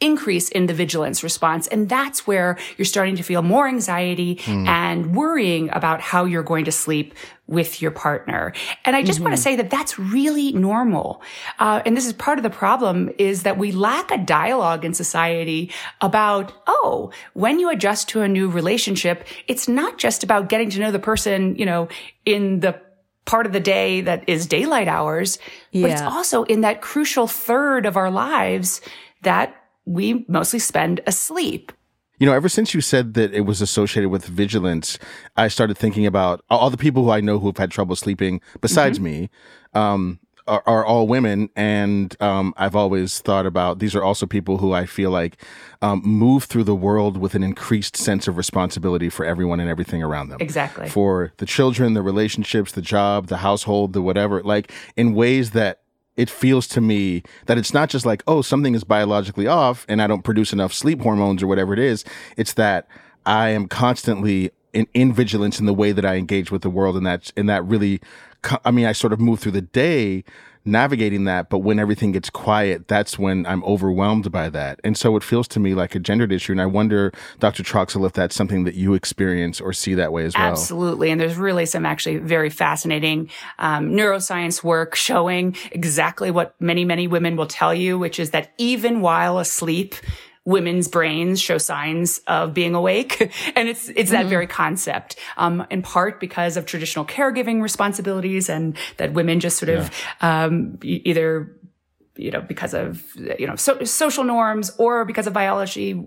increase 0.02 0.50
in 0.50 0.66
the 0.66 0.74
vigilance 0.74 1.24
response. 1.24 1.68
And 1.68 1.88
that's 1.88 2.28
where 2.28 2.58
you're 2.78 2.86
starting 2.86 3.16
to 3.16 3.24
feel 3.24 3.42
more 3.42 3.68
anxiety 3.68 4.40
hmm. 4.44 4.68
and 4.68 5.16
worrying 5.16 5.70
about 5.72 6.02
how 6.02 6.26
you're 6.26 6.44
going 6.44 6.66
to 6.66 6.72
sleep 6.72 7.14
with 7.48 7.82
your 7.82 7.92
partner. 7.92 8.54
And 8.86 8.96
I 8.96 9.04
just 9.04 9.20
want 9.20 9.36
to 9.36 9.42
say 9.42 9.56
that 9.56 9.70
that's 9.70 10.00
really 10.00 10.52
normal. 10.54 11.22
Uh, 11.60 11.82
and 11.86 11.96
this 11.96 12.08
is 12.08 12.14
part 12.14 12.40
of 12.40 12.44
the 12.44 12.50
problem 12.50 13.12
is 13.20 13.44
that 13.44 13.60
we 13.60 13.72
lack 13.72 14.10
a 14.10 14.18
dialogue 14.18 14.84
in 14.84 14.96
society 14.96 15.72
about, 16.02 16.54
oh, 16.66 17.12
when 17.34 17.60
you 17.60 17.70
adjust 17.70 18.10
to 18.10 18.22
a 18.22 18.28
new 18.28 18.50
relationship, 18.50 19.28
it's 19.48 19.68
not 19.68 20.00
just 20.00 20.24
about 20.24 20.50
getting 20.50 20.72
to 20.72 20.80
know 20.80 20.92
the 20.92 20.98
person, 20.98 21.56
you 21.56 21.68
know, 21.68 21.88
in 22.26 22.62
the 22.62 22.82
part 23.26 23.46
of 23.46 23.54
the 23.54 23.60
day 23.60 24.02
that 24.02 24.28
is 24.28 24.48
daylight 24.48 24.88
hours, 24.88 25.38
but 25.74 25.92
it's 25.92 26.02
also 26.02 26.44
in 26.44 26.62
that 26.62 26.82
crucial 26.82 27.28
third 27.28 27.86
of 27.86 27.98
our 27.98 28.10
lives 28.10 28.82
that 29.22 29.56
we 29.86 30.26
mostly 30.28 30.60
spend 30.60 31.02
asleep. 31.06 31.72
You 32.20 32.26
know, 32.26 32.34
ever 32.34 32.50
since 32.50 32.74
you 32.74 32.82
said 32.82 33.14
that 33.16 33.34
it 33.34 33.42
was 33.42 33.62
associated 33.62 34.10
with 34.10 34.26
vigilance, 34.26 34.98
I 35.36 35.48
started 35.48 35.78
thinking 35.78 36.06
about 36.06 36.44
all 36.50 36.70
the 36.70 36.78
people 36.78 37.04
who 37.04 37.12
I 37.12 37.22
know 37.22 37.40
who 37.40 37.48
have 37.48 37.58
had 37.58 37.72
trouble 37.72 37.96
sleeping, 37.96 38.42
besides 38.62 39.00
me, 39.00 39.30
um, 39.74 40.20
are, 40.48 40.64
are 40.66 40.86
all 40.86 41.08
women. 41.08 41.50
And 41.56 42.16
um, 42.22 42.54
I've 42.58 42.76
always 42.76 43.20
thought 43.20 43.46
about 43.46 43.80
these 43.80 43.96
are 43.96 44.04
also 44.04 44.26
people 44.26 44.58
who 44.60 44.74
I 44.74 44.86
feel 44.86 45.12
like 45.12 45.44
um, 45.82 46.02
move 46.06 46.46
through 46.46 46.64
the 46.64 46.76
world 46.76 47.18
with 47.18 47.36
an 47.36 47.44
increased 47.44 47.98
sense 47.98 48.28
of 48.28 48.38
responsibility 48.38 49.10
for 49.10 49.26
everyone 49.26 49.60
and 49.60 49.70
everything 49.70 50.04
around 50.04 50.30
them. 50.30 50.38
Exactly. 50.40 50.88
For 50.90 51.34
the 51.38 51.46
children, 51.46 51.94
the 51.94 52.02
relationships, 52.02 52.72
the 52.72 52.82
job, 52.82 53.28
the 53.28 53.38
household, 53.38 53.94
the 53.94 54.02
whatever, 54.02 54.42
like 54.44 54.72
in 54.96 55.14
ways 55.14 55.52
that 55.52 55.82
it 56.18 56.30
feels 56.30 56.68
to 56.70 56.82
me 56.82 57.24
that 57.46 57.58
it's 57.58 57.74
not 57.74 57.90
just 57.90 58.06
like, 58.06 58.24
oh, 58.28 58.42
something 58.42 58.74
is 58.74 58.84
biologically 58.84 59.48
off 59.48 59.86
and 59.90 60.02
I 60.02 60.08
don't 60.08 60.24
produce 60.24 60.54
enough 60.54 60.74
sleep 60.74 61.02
hormones 61.02 61.44
or 61.44 61.48
whatever 61.48 61.74
it 61.74 61.80
is. 61.80 62.06
It's 62.38 62.54
that 62.54 62.88
I 63.26 63.50
am 63.50 63.68
constantly 63.68 64.52
in, 64.74 64.88
in 64.94 65.14
vigilance 65.14 65.60
in 65.60 65.66
the 65.66 65.74
way 65.74 65.92
that 65.92 66.06
I 66.06 66.16
engage 66.16 66.52
with 66.52 66.62
the 66.62 66.70
world. 66.70 66.96
And 66.96 67.06
that, 67.06 67.32
and 67.36 67.50
that 67.50 67.66
really, 67.66 68.00
I 68.64 68.72
mean, 68.72 68.86
I 68.86 68.92
sort 68.92 69.14
of 69.14 69.20
move 69.20 69.40
through 69.40 69.54
the 69.54 69.62
day 69.62 70.24
navigating 70.66 71.26
that. 71.26 71.50
But 71.50 71.60
when 71.60 71.80
everything 71.80 72.12
gets 72.12 72.30
quiet, 72.30 72.88
that's 72.88 73.18
when 73.20 73.46
I'm 73.46 73.64
overwhelmed 73.64 74.32
by 74.32 74.50
that. 74.50 74.80
And 74.84 74.98
so 74.98 75.16
it 75.16 75.24
feels 75.24 75.48
to 75.50 75.60
me 75.60 75.76
like 75.76 75.96
a 75.96 76.00
gendered 76.00 76.32
issue. 76.32 76.52
And 76.52 76.62
I 76.62 76.66
wonder, 76.66 77.12
Dr. 77.40 77.64
Troxel, 77.64 78.06
if 78.06 78.14
that's 78.14 78.36
something 78.36 78.64
that 78.64 78.76
you 78.76 78.94
experience 78.94 79.62
or 79.62 79.74
see 79.74 79.94
that 79.94 80.12
way 80.12 80.26
as 80.26 80.36
well. 80.36 80.48
Absolutely. 80.48 81.12
And 81.12 81.22
there's 81.22 81.38
really 81.38 81.66
some 81.66 81.86
actually 81.86 82.18
very 82.18 82.50
fascinating 82.50 83.30
um, 83.60 83.92
neuroscience 83.92 84.64
work 84.64 84.96
showing 84.96 85.56
exactly 85.72 86.32
what 86.32 86.56
many, 86.60 86.84
many 86.84 87.08
women 87.08 87.36
will 87.36 87.48
tell 87.48 87.74
you, 87.74 87.98
which 88.00 88.20
is 88.20 88.32
that 88.32 88.54
even 88.58 89.02
while 89.02 89.38
asleep, 89.38 89.96
women's 90.46 90.88
brains 90.88 91.42
show 91.42 91.58
signs 91.58 92.20
of 92.28 92.54
being 92.54 92.76
awake. 92.76 93.20
and 93.56 93.68
it's, 93.68 93.90
it's 93.90 94.12
that 94.12 94.28
very 94.28 94.48
concept, 94.48 95.18
um, 95.38 95.66
in 95.70 95.82
part 95.82 96.20
because 96.20 96.56
of 96.56 96.66
traditional 96.66 97.04
caregiving 97.04 97.62
responsibilities 97.62 98.48
and 98.48 98.78
that 98.98 99.14
women 99.14 99.40
just 99.40 99.58
sort 99.58 99.70
of, 99.70 99.92
um, 100.22 100.78
either 100.84 101.52
you 102.18 102.32
know, 102.32 102.42
because 102.42 102.74
of, 102.74 103.04
you 103.38 103.46
know, 103.48 103.56
so, 103.56 103.84
social 103.84 104.24
norms 104.24 104.72
or 104.78 105.06
because 105.06 105.28
of 105.28 105.34
biology, 105.34 106.02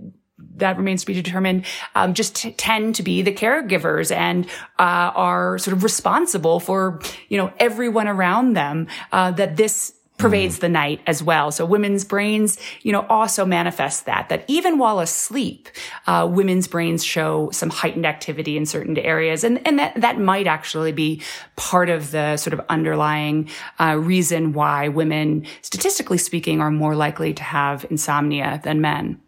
that 0.57 0.77
remains 0.77 1.03
to 1.03 1.07
be 1.07 1.15
determined, 1.15 1.65
um, 1.95 2.15
just 2.15 2.37
t- 2.37 2.53
tend 2.53 2.95
to 2.95 3.03
be 3.03 3.23
the 3.23 3.33
caregivers 3.33 4.15
and, 4.15 4.47
uh, 4.79 5.13
are 5.15 5.59
sort 5.59 5.77
of 5.77 5.83
responsible 5.83 6.61
for, 6.61 7.01
you 7.29 7.37
know, 7.37 7.53
everyone 7.59 8.09
around 8.09 8.55
them, 8.55 8.87
uh, 9.13 9.31
that 9.33 9.57
this 9.57 9.93
pervades 10.19 10.59
the 10.59 10.69
night 10.69 11.01
as 11.07 11.23
well. 11.23 11.51
So 11.51 11.65
women's 11.65 12.05
brains, 12.05 12.59
you 12.83 12.93
know, 12.93 13.07
also 13.09 13.47
manifest 13.47 14.05
that, 14.07 14.29
that 14.29 14.45
even 14.49 14.77
while 14.77 14.99
asleep, 14.99 15.69
uh, 16.07 16.29
women's 16.31 16.67
brains 16.67 17.05
show 17.05 17.51
some 17.53 17.71
heightened 17.71 18.05
activity 18.05 18.57
in 18.57 18.67
certain 18.67 18.99
areas. 18.99 19.45
And, 19.45 19.65
and 19.67 19.79
that, 19.79 19.95
that 20.01 20.19
might 20.19 20.47
actually 20.47 20.93
be 20.93 21.23
part 21.57 21.89
of 21.89 22.11
the 22.11 22.37
sort 22.37 22.53
of 22.53 22.61
underlying, 22.69 23.49
uh, 23.79 23.97
reason 23.97 24.53
why 24.53 24.89
women, 24.89 25.47
statistically 25.63 26.19
speaking, 26.19 26.61
are 26.61 26.71
more 26.71 26.97
likely 26.97 27.33
to 27.35 27.43
have 27.43 27.87
insomnia 27.89 28.61
than 28.65 28.81
men. 28.81 29.21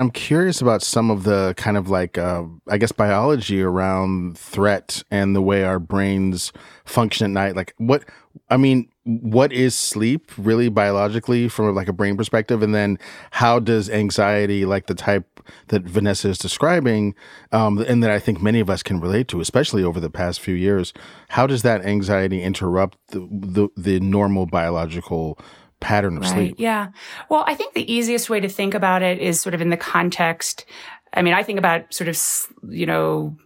I'm 0.00 0.10
curious 0.10 0.60
about 0.60 0.82
some 0.82 1.08
of 1.08 1.22
the 1.22 1.54
kind 1.56 1.76
of 1.76 1.88
like, 1.88 2.18
uh, 2.18 2.42
I 2.68 2.78
guess, 2.78 2.90
biology 2.90 3.62
around 3.62 4.36
threat 4.36 5.04
and 5.08 5.36
the 5.36 5.40
way 5.40 5.62
our 5.62 5.78
brains 5.78 6.52
function 6.84 7.26
at 7.26 7.30
night. 7.30 7.56
Like, 7.56 7.74
what, 7.76 8.04
I 8.50 8.56
mean, 8.56 8.88
what 9.04 9.52
is 9.52 9.74
sleep 9.74 10.30
really 10.36 10.68
biologically 10.68 11.48
from 11.48 11.74
like 11.74 11.88
a 11.88 11.92
brain 11.92 12.16
perspective? 12.16 12.62
And 12.62 12.74
then 12.74 12.98
how 13.30 13.58
does 13.58 13.88
anxiety, 13.90 14.64
like 14.64 14.86
the 14.86 14.94
type 14.94 15.40
that 15.68 15.82
Vanessa 15.82 16.28
is 16.28 16.38
describing, 16.38 17.14
um, 17.52 17.78
and 17.78 18.02
that 18.02 18.10
I 18.10 18.18
think 18.18 18.42
many 18.42 18.60
of 18.60 18.70
us 18.70 18.82
can 18.82 19.00
relate 19.00 19.28
to, 19.28 19.40
especially 19.40 19.84
over 19.84 20.00
the 20.00 20.10
past 20.10 20.40
few 20.40 20.54
years, 20.54 20.92
how 21.28 21.46
does 21.46 21.62
that 21.62 21.84
anxiety 21.84 22.42
interrupt 22.42 22.98
the, 23.08 23.20
the, 23.30 23.68
the 23.76 24.00
normal 24.00 24.46
biological 24.46 25.38
pattern 25.80 26.16
of 26.16 26.26
sleep? 26.26 26.54
Yeah. 26.58 26.88
Well, 27.28 27.44
I 27.46 27.54
think 27.54 27.74
the 27.74 27.92
easiest 27.92 28.30
way 28.30 28.40
to 28.40 28.48
think 28.48 28.74
about 28.74 29.02
it 29.02 29.18
is 29.18 29.40
sort 29.40 29.54
of 29.54 29.60
in 29.60 29.68
the 29.68 29.76
context. 29.76 30.64
I 31.12 31.22
mean, 31.22 31.34
I 31.34 31.42
think 31.42 31.58
about 31.58 31.92
sort 31.92 32.08
of, 32.08 32.18
you 32.68 32.86
know, 32.86 33.36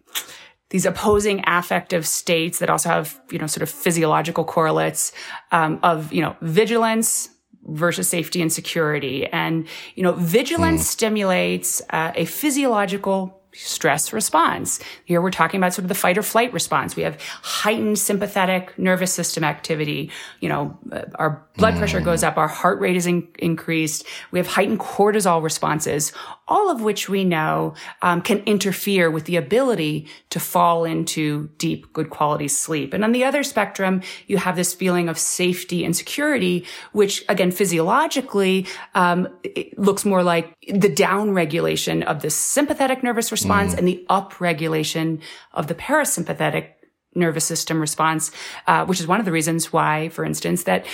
these 0.70 0.84
opposing 0.84 1.42
affective 1.46 2.06
states 2.06 2.58
that 2.58 2.68
also 2.68 2.88
have, 2.88 3.20
you 3.30 3.38
know, 3.38 3.46
sort 3.46 3.62
of 3.62 3.70
physiological 3.70 4.44
correlates 4.44 5.12
um, 5.50 5.78
of, 5.82 6.12
you 6.12 6.20
know, 6.20 6.36
vigilance 6.42 7.30
versus 7.64 8.08
safety 8.08 8.42
and 8.42 8.52
security. 8.52 9.26
And, 9.26 9.66
you 9.94 10.02
know, 10.02 10.12
vigilance 10.12 10.86
stimulates 10.86 11.82
uh, 11.90 12.12
a 12.14 12.24
physiological 12.24 13.37
stress 13.58 14.12
response. 14.12 14.78
Here 15.04 15.20
we're 15.20 15.32
talking 15.32 15.58
about 15.58 15.74
sort 15.74 15.84
of 15.84 15.88
the 15.88 15.94
fight 15.94 16.16
or 16.16 16.22
flight 16.22 16.52
response. 16.52 16.94
We 16.94 17.02
have 17.02 17.20
heightened 17.42 17.98
sympathetic 17.98 18.78
nervous 18.78 19.12
system 19.12 19.42
activity. 19.42 20.12
You 20.40 20.48
know, 20.48 20.78
uh, 20.92 21.02
our 21.16 21.44
blood 21.56 21.76
pressure 21.76 22.00
goes 22.00 22.22
up, 22.22 22.36
our 22.36 22.46
heart 22.46 22.78
rate 22.78 22.94
is 22.94 23.06
in- 23.06 23.26
increased. 23.38 24.06
We 24.30 24.38
have 24.38 24.46
heightened 24.46 24.78
cortisol 24.78 25.42
responses, 25.42 26.12
all 26.46 26.70
of 26.70 26.82
which 26.82 27.08
we 27.08 27.24
know 27.24 27.74
um, 28.00 28.22
can 28.22 28.38
interfere 28.46 29.10
with 29.10 29.24
the 29.24 29.36
ability 29.36 30.06
to 30.30 30.38
fall 30.38 30.84
into 30.84 31.50
deep, 31.58 31.92
good 31.92 32.10
quality 32.10 32.46
sleep. 32.46 32.94
And 32.94 33.02
on 33.02 33.10
the 33.10 33.24
other 33.24 33.42
spectrum, 33.42 34.02
you 34.28 34.36
have 34.36 34.54
this 34.54 34.72
feeling 34.72 35.08
of 35.08 35.18
safety 35.18 35.84
and 35.84 35.96
security, 35.96 36.64
which 36.92 37.24
again, 37.28 37.50
physiologically, 37.50 38.66
um, 38.94 39.28
looks 39.76 40.04
more 40.04 40.22
like 40.22 40.56
the 40.68 40.88
down 40.88 41.32
regulation 41.32 42.04
of 42.04 42.22
the 42.22 42.30
sympathetic 42.30 43.02
nervous 43.02 43.32
response 43.32 43.47
mm. 43.48 43.78
and 43.78 43.88
the 43.88 44.04
upregulation 44.08 45.20
of 45.52 45.66
the 45.66 45.74
parasympathetic 45.74 46.70
nervous 47.14 47.44
system 47.44 47.80
response, 47.80 48.30
uh, 48.66 48.86
which 48.86 49.00
is 49.00 49.06
one 49.06 49.18
of 49.18 49.26
the 49.26 49.32
reasons 49.32 49.72
why, 49.72 50.08
for 50.10 50.24
instance, 50.24 50.64
that 50.64 50.86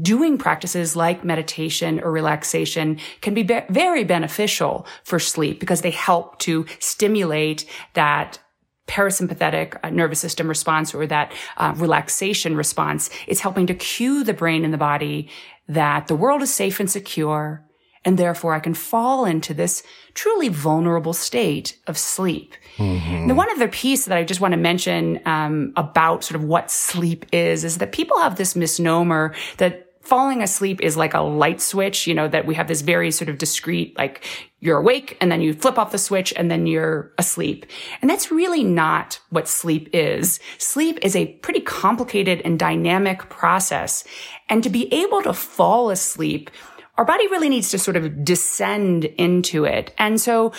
doing 0.00 0.38
practices 0.38 0.96
like 0.96 1.24
meditation 1.24 2.00
or 2.00 2.10
relaxation 2.10 2.98
can 3.20 3.34
be, 3.34 3.42
be 3.42 3.60
very 3.68 4.04
beneficial 4.04 4.86
for 5.04 5.18
sleep 5.18 5.60
because 5.60 5.82
they 5.82 5.90
help 5.90 6.38
to 6.38 6.64
stimulate 6.78 7.66
that 7.94 8.38
parasympathetic 8.86 9.78
uh, 9.82 9.90
nervous 9.90 10.18
system 10.18 10.48
response 10.48 10.94
or 10.94 11.06
that 11.06 11.32
uh, 11.58 11.74
relaxation 11.76 12.56
response. 12.56 13.10
It's 13.26 13.40
helping 13.40 13.66
to 13.66 13.74
cue 13.74 14.24
the 14.24 14.32
brain 14.32 14.64
and 14.64 14.72
the 14.72 14.78
body 14.78 15.28
that 15.68 16.06
the 16.06 16.16
world 16.16 16.40
is 16.40 16.52
safe 16.52 16.80
and 16.80 16.90
secure 16.90 17.67
and 18.08 18.16
therefore 18.16 18.54
I 18.54 18.58
can 18.58 18.72
fall 18.72 19.26
into 19.26 19.52
this 19.52 19.82
truly 20.14 20.48
vulnerable 20.48 21.12
state 21.12 21.76
of 21.86 21.98
sleep. 21.98 22.54
Mm-hmm. 22.78 23.28
The 23.28 23.34
one 23.34 23.50
other 23.50 23.68
piece 23.68 24.06
that 24.06 24.16
I 24.16 24.24
just 24.24 24.40
want 24.40 24.52
to 24.52 24.58
mention 24.58 25.20
um, 25.26 25.74
about 25.76 26.24
sort 26.24 26.40
of 26.40 26.48
what 26.48 26.70
sleep 26.70 27.26
is 27.32 27.64
is 27.64 27.76
that 27.76 27.92
people 27.92 28.18
have 28.18 28.36
this 28.36 28.56
misnomer 28.56 29.34
that 29.58 29.92
falling 30.00 30.42
asleep 30.42 30.80
is 30.80 30.96
like 30.96 31.12
a 31.12 31.20
light 31.20 31.60
switch, 31.60 32.06
you 32.06 32.14
know, 32.14 32.28
that 32.28 32.46
we 32.46 32.54
have 32.54 32.66
this 32.66 32.80
very 32.80 33.10
sort 33.10 33.28
of 33.28 33.36
discrete, 33.36 33.94
like 33.98 34.24
you're 34.60 34.78
awake 34.78 35.18
and 35.20 35.30
then 35.30 35.42
you 35.42 35.52
flip 35.52 35.78
off 35.78 35.92
the 35.92 35.98
switch 35.98 36.32
and 36.34 36.50
then 36.50 36.66
you're 36.66 37.12
asleep. 37.18 37.66
And 38.00 38.08
that's 38.08 38.30
really 38.30 38.64
not 38.64 39.20
what 39.28 39.46
sleep 39.46 39.90
is. 39.92 40.40
Sleep 40.56 40.98
is 41.02 41.14
a 41.14 41.26
pretty 41.42 41.60
complicated 41.60 42.40
and 42.42 42.58
dynamic 42.58 43.28
process. 43.28 44.02
And 44.48 44.62
to 44.62 44.70
be 44.70 44.90
able 44.94 45.20
to 45.24 45.34
fall 45.34 45.90
asleep 45.90 46.50
our 46.98 47.04
body 47.04 47.26
really 47.28 47.48
needs 47.48 47.70
to 47.70 47.78
sort 47.78 47.96
of 47.96 48.24
descend 48.24 49.04
into 49.04 49.64
it. 49.64 49.94
And 49.96 50.20
so 50.20 50.52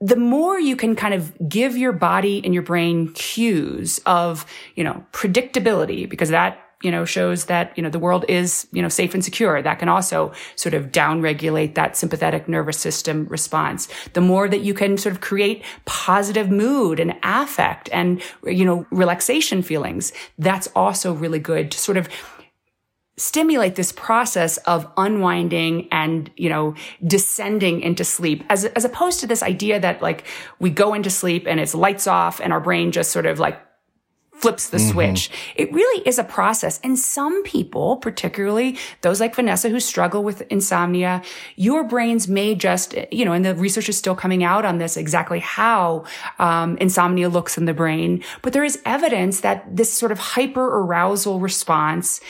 the 0.00 0.16
more 0.16 0.58
you 0.58 0.76
can 0.76 0.94
kind 0.94 1.14
of 1.14 1.32
give 1.48 1.76
your 1.76 1.92
body 1.92 2.40
and 2.44 2.54
your 2.54 2.62
brain 2.62 3.12
cues 3.12 3.98
of, 4.06 4.46
you 4.76 4.84
know, 4.84 5.04
predictability, 5.12 6.08
because 6.08 6.28
that, 6.28 6.58
you 6.82 6.90
know, 6.90 7.04
shows 7.04 7.46
that, 7.46 7.76
you 7.76 7.82
know, 7.82 7.90
the 7.90 7.98
world 7.98 8.24
is, 8.26 8.66
you 8.72 8.80
know, 8.80 8.88
safe 8.88 9.12
and 9.12 9.22
secure. 9.22 9.60
That 9.60 9.78
can 9.78 9.90
also 9.90 10.32
sort 10.56 10.72
of 10.72 10.86
downregulate 10.86 11.74
that 11.74 11.98
sympathetic 11.98 12.48
nervous 12.48 12.78
system 12.78 13.26
response. 13.28 13.88
The 14.14 14.22
more 14.22 14.48
that 14.48 14.60
you 14.60 14.72
can 14.72 14.96
sort 14.96 15.14
of 15.14 15.20
create 15.20 15.62
positive 15.84 16.50
mood 16.50 16.98
and 16.98 17.14
affect 17.22 17.90
and, 17.92 18.22
you 18.44 18.64
know, 18.64 18.86
relaxation 18.90 19.60
feelings, 19.60 20.14
that's 20.38 20.68
also 20.74 21.12
really 21.12 21.38
good 21.38 21.70
to 21.72 21.78
sort 21.78 21.98
of 21.98 22.08
stimulate 23.20 23.74
this 23.74 23.92
process 23.92 24.56
of 24.58 24.90
unwinding 24.96 25.88
and, 25.92 26.30
you 26.36 26.48
know, 26.48 26.74
descending 27.06 27.80
into 27.82 28.04
sleep 28.04 28.44
as, 28.48 28.64
as 28.64 28.84
opposed 28.84 29.20
to 29.20 29.26
this 29.26 29.42
idea 29.42 29.78
that 29.78 30.00
like 30.00 30.24
we 30.58 30.70
go 30.70 30.94
into 30.94 31.10
sleep 31.10 31.46
and 31.46 31.60
it's 31.60 31.74
lights 31.74 32.06
off 32.06 32.40
and 32.40 32.52
our 32.52 32.60
brain 32.60 32.92
just 32.92 33.10
sort 33.10 33.26
of 33.26 33.38
like 33.38 33.60
flips 34.40 34.70
the 34.70 34.78
mm-hmm. 34.78 34.90
switch. 34.90 35.30
It 35.54 35.72
really 35.72 36.02
is 36.06 36.18
a 36.18 36.24
process. 36.24 36.80
And 36.82 36.98
some 36.98 37.42
people, 37.42 37.98
particularly 37.98 38.78
those 39.02 39.20
like 39.20 39.34
Vanessa 39.34 39.68
who 39.68 39.78
struggle 39.80 40.24
with 40.24 40.42
insomnia, 40.50 41.22
your 41.56 41.84
brains 41.84 42.26
may 42.26 42.54
just, 42.54 42.94
you 43.12 43.24
know, 43.24 43.32
and 43.32 43.44
the 43.44 43.54
research 43.54 43.88
is 43.88 43.98
still 43.98 44.14
coming 44.14 44.42
out 44.42 44.64
on 44.64 44.78
this 44.78 44.96
exactly 44.96 45.40
how 45.40 46.04
um, 46.38 46.78
insomnia 46.78 47.28
looks 47.28 47.58
in 47.58 47.66
the 47.66 47.74
brain. 47.74 48.24
But 48.40 48.54
there 48.54 48.64
is 48.64 48.80
evidence 48.86 49.40
that 49.40 49.76
this 49.76 49.92
sort 49.92 50.10
of 50.10 50.18
hyper 50.18 50.64
arousal 50.64 51.38
response 51.38 52.20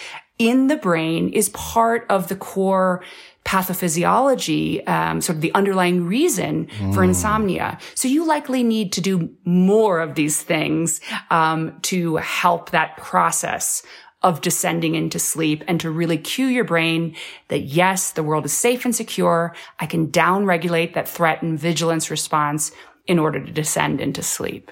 in 0.40 0.68
the 0.68 0.76
brain 0.76 1.28
is 1.28 1.50
part 1.50 2.06
of 2.08 2.28
the 2.28 2.34
core 2.34 3.04
pathophysiology, 3.44 4.86
um, 4.88 5.20
sort 5.20 5.36
of 5.36 5.42
the 5.42 5.52
underlying 5.54 6.06
reason 6.06 6.66
mm. 6.66 6.94
for 6.94 7.04
insomnia. 7.04 7.78
So 7.94 8.08
you 8.08 8.26
likely 8.26 8.62
need 8.62 8.92
to 8.94 9.02
do 9.02 9.30
more 9.44 10.00
of 10.00 10.14
these 10.14 10.42
things 10.42 11.00
um, 11.30 11.78
to 11.82 12.16
help 12.16 12.70
that 12.70 12.96
process 12.96 13.82
of 14.22 14.40
descending 14.40 14.94
into 14.94 15.18
sleep 15.18 15.62
and 15.68 15.78
to 15.80 15.90
really 15.90 16.18
cue 16.18 16.46
your 16.46 16.64
brain 16.64 17.14
that 17.48 17.60
yes, 17.60 18.12
the 18.12 18.22
world 18.22 18.46
is 18.46 18.52
safe 18.52 18.84
and 18.84 18.96
secure. 18.96 19.54
I 19.78 19.86
can 19.86 20.08
downregulate 20.08 20.94
that 20.94 21.08
threat 21.08 21.42
and 21.42 21.58
vigilance 21.58 22.10
response 22.10 22.72
in 23.06 23.18
order 23.18 23.44
to 23.44 23.52
descend 23.52 24.00
into 24.00 24.22
sleep. 24.22 24.70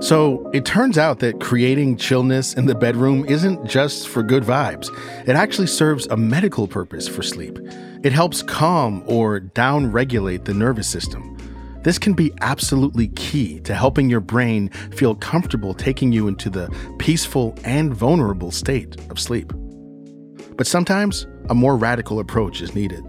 So 0.00 0.48
it 0.52 0.64
turns 0.64 0.98
out 0.98 1.20
that 1.20 1.40
creating 1.40 1.96
chillness 1.96 2.54
in 2.54 2.66
the 2.66 2.74
bedroom 2.74 3.24
isn't 3.26 3.66
just 3.66 4.06
for 4.06 4.22
good 4.22 4.42
vibes. 4.42 4.90
It 5.26 5.34
actually 5.34 5.66
serves 5.66 6.06
a 6.06 6.16
medical 6.16 6.68
purpose 6.68 7.08
for 7.08 7.22
sleep. 7.22 7.58
It 8.04 8.12
helps 8.12 8.42
calm 8.42 9.02
or 9.06 9.40
down 9.40 9.90
regulate 9.90 10.44
the 10.44 10.54
nervous 10.54 10.86
system. 10.86 11.36
This 11.82 11.98
can 11.98 12.12
be 12.12 12.32
absolutely 12.40 13.08
key 13.08 13.60
to 13.60 13.74
helping 13.74 14.10
your 14.10 14.20
brain 14.20 14.68
feel 14.92 15.14
comfortable 15.14 15.72
taking 15.72 16.12
you 16.12 16.28
into 16.28 16.50
the 16.50 16.68
peaceful 16.98 17.56
and 17.64 17.94
vulnerable 17.94 18.50
state 18.50 19.00
of 19.10 19.18
sleep. 19.18 19.52
But 20.56 20.66
sometimes 20.66 21.26
a 21.48 21.54
more 21.54 21.76
radical 21.76 22.18
approach 22.18 22.60
is 22.60 22.74
needed. 22.74 23.04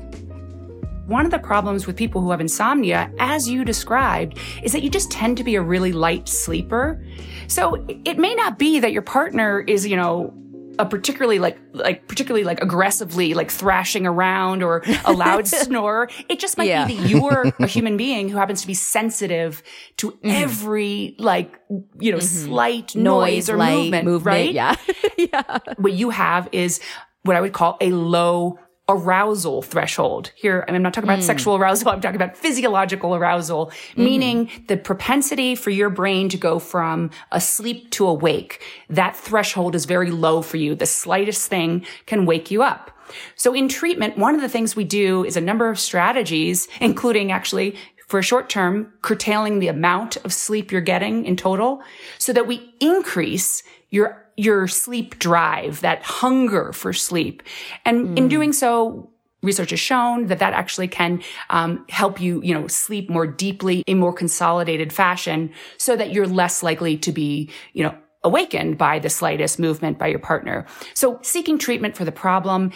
One 1.07 1.23
of 1.23 1.31
the 1.31 1.39
problems 1.39 1.87
with 1.87 1.95
people 1.95 2.19
who 2.19 2.31
have 2.31 2.41
insomnia, 2.41 3.09
as 3.17 3.47
you 3.47 3.63
described, 3.63 4.37
is 4.61 4.73
that 4.73 4.83
you 4.83 4.89
just 4.89 5.09
tend 5.09 5.37
to 5.37 5.43
be 5.43 5.55
a 5.55 5.61
really 5.61 5.93
light 5.93 6.27
sleeper. 6.27 7.01
So 7.47 7.85
it 8.05 8.17
may 8.17 8.35
not 8.35 8.59
be 8.59 8.81
that 8.81 8.91
your 8.91 9.01
partner 9.01 9.61
is, 9.61 9.87
you 9.87 9.95
know, 9.95 10.33
a 10.79 10.85
particularly 10.85 11.39
like 11.39 11.57
like 11.73 12.07
particularly 12.07 12.43
like 12.43 12.61
aggressively 12.61 13.33
like 13.33 13.49
thrashing 13.49 14.05
around 14.05 14.61
or 14.61 14.83
a 15.05 15.13
loud 15.13 15.47
snorer. 15.63 16.09
It 16.27 16.39
just 16.39 16.57
might 16.57 16.67
yeah. 16.67 16.85
be 16.85 16.97
that 16.97 17.09
you're 17.09 17.53
a 17.59 17.67
human 17.67 17.95
being 17.95 18.27
who 18.27 18.37
happens 18.37 18.61
to 18.61 18.67
be 18.67 18.73
sensitive 18.73 19.63
to 19.97 20.11
mm-hmm. 20.11 20.29
every 20.29 21.15
like 21.19 21.57
you 21.69 22.11
know 22.11 22.17
mm-hmm. 22.17 22.47
slight 22.49 22.95
noise, 22.95 23.47
noise 23.47 23.49
or 23.49 23.57
movement, 23.57 24.05
movement, 24.05 24.25
right? 24.25 24.53
Yeah, 24.53 24.75
yeah. 25.17 25.59
What 25.77 25.93
you 25.93 26.09
have 26.09 26.49
is 26.51 26.81
what 27.23 27.35
I 27.35 27.41
would 27.41 27.53
call 27.53 27.77
a 27.81 27.91
low 27.91 28.59
arousal 28.89 29.61
threshold. 29.61 30.31
Here, 30.35 30.63
I 30.67 30.71
mean, 30.71 30.77
I'm 30.77 30.83
not 30.83 30.93
talking 30.93 31.09
about 31.09 31.19
mm. 31.19 31.23
sexual 31.23 31.55
arousal. 31.55 31.89
I'm 31.91 32.01
talking 32.01 32.15
about 32.15 32.37
physiological 32.37 33.15
arousal, 33.15 33.67
mm. 33.67 33.97
meaning 33.97 34.49
the 34.67 34.77
propensity 34.77 35.55
for 35.55 35.69
your 35.69 35.89
brain 35.89 36.29
to 36.29 36.37
go 36.37 36.59
from 36.59 37.11
asleep 37.31 37.91
to 37.91 38.07
awake. 38.07 38.63
That 38.89 39.15
threshold 39.15 39.75
is 39.75 39.85
very 39.85 40.11
low 40.11 40.41
for 40.41 40.57
you. 40.57 40.75
The 40.75 40.85
slightest 40.85 41.49
thing 41.49 41.85
can 42.05 42.25
wake 42.25 42.49
you 42.49 42.63
up. 42.63 42.91
So 43.35 43.53
in 43.53 43.67
treatment, 43.67 44.17
one 44.17 44.35
of 44.35 44.41
the 44.41 44.49
things 44.49 44.75
we 44.75 44.83
do 44.83 45.23
is 45.25 45.37
a 45.37 45.41
number 45.41 45.69
of 45.69 45.79
strategies, 45.79 46.67
including 46.81 47.31
actually 47.31 47.75
for 48.07 48.19
a 48.19 48.23
short 48.23 48.49
term, 48.49 48.93
curtailing 49.01 49.59
the 49.59 49.67
amount 49.67 50.15
of 50.17 50.31
sleep 50.31 50.71
you're 50.71 50.81
getting 50.81 51.25
in 51.25 51.35
total 51.35 51.81
so 52.17 52.31
that 52.31 52.47
we 52.47 52.73
increase 52.79 53.63
your 53.89 54.26
your 54.37 54.67
sleep 54.67 55.19
drive, 55.19 55.81
that 55.81 56.03
hunger 56.03 56.71
for 56.71 56.93
sleep. 56.93 57.43
And 57.85 58.09
mm. 58.09 58.17
in 58.17 58.27
doing 58.27 58.53
so, 58.53 59.09
research 59.43 59.71
has 59.71 59.79
shown 59.79 60.27
that 60.27 60.39
that 60.39 60.53
actually 60.53 60.87
can 60.87 61.21
um, 61.49 61.85
help 61.89 62.21
you, 62.21 62.41
you 62.43 62.53
know, 62.53 62.67
sleep 62.67 63.09
more 63.09 63.27
deeply 63.27 63.83
in 63.87 63.97
more 63.99 64.13
consolidated 64.13 64.93
fashion 64.93 65.51
so 65.77 65.95
that 65.95 66.11
you're 66.11 66.27
less 66.27 66.63
likely 66.63 66.97
to 66.97 67.11
be, 67.11 67.49
you 67.73 67.83
know, 67.83 67.95
awakened 68.23 68.77
by 68.77 68.99
the 68.99 69.09
slightest 69.09 69.59
movement 69.59 69.97
by 69.97 70.07
your 70.07 70.19
partner. 70.19 70.65
So 70.93 71.19
seeking 71.23 71.57
treatment 71.57 71.95
for 71.95 72.05
the 72.05 72.11
problem 72.11 72.71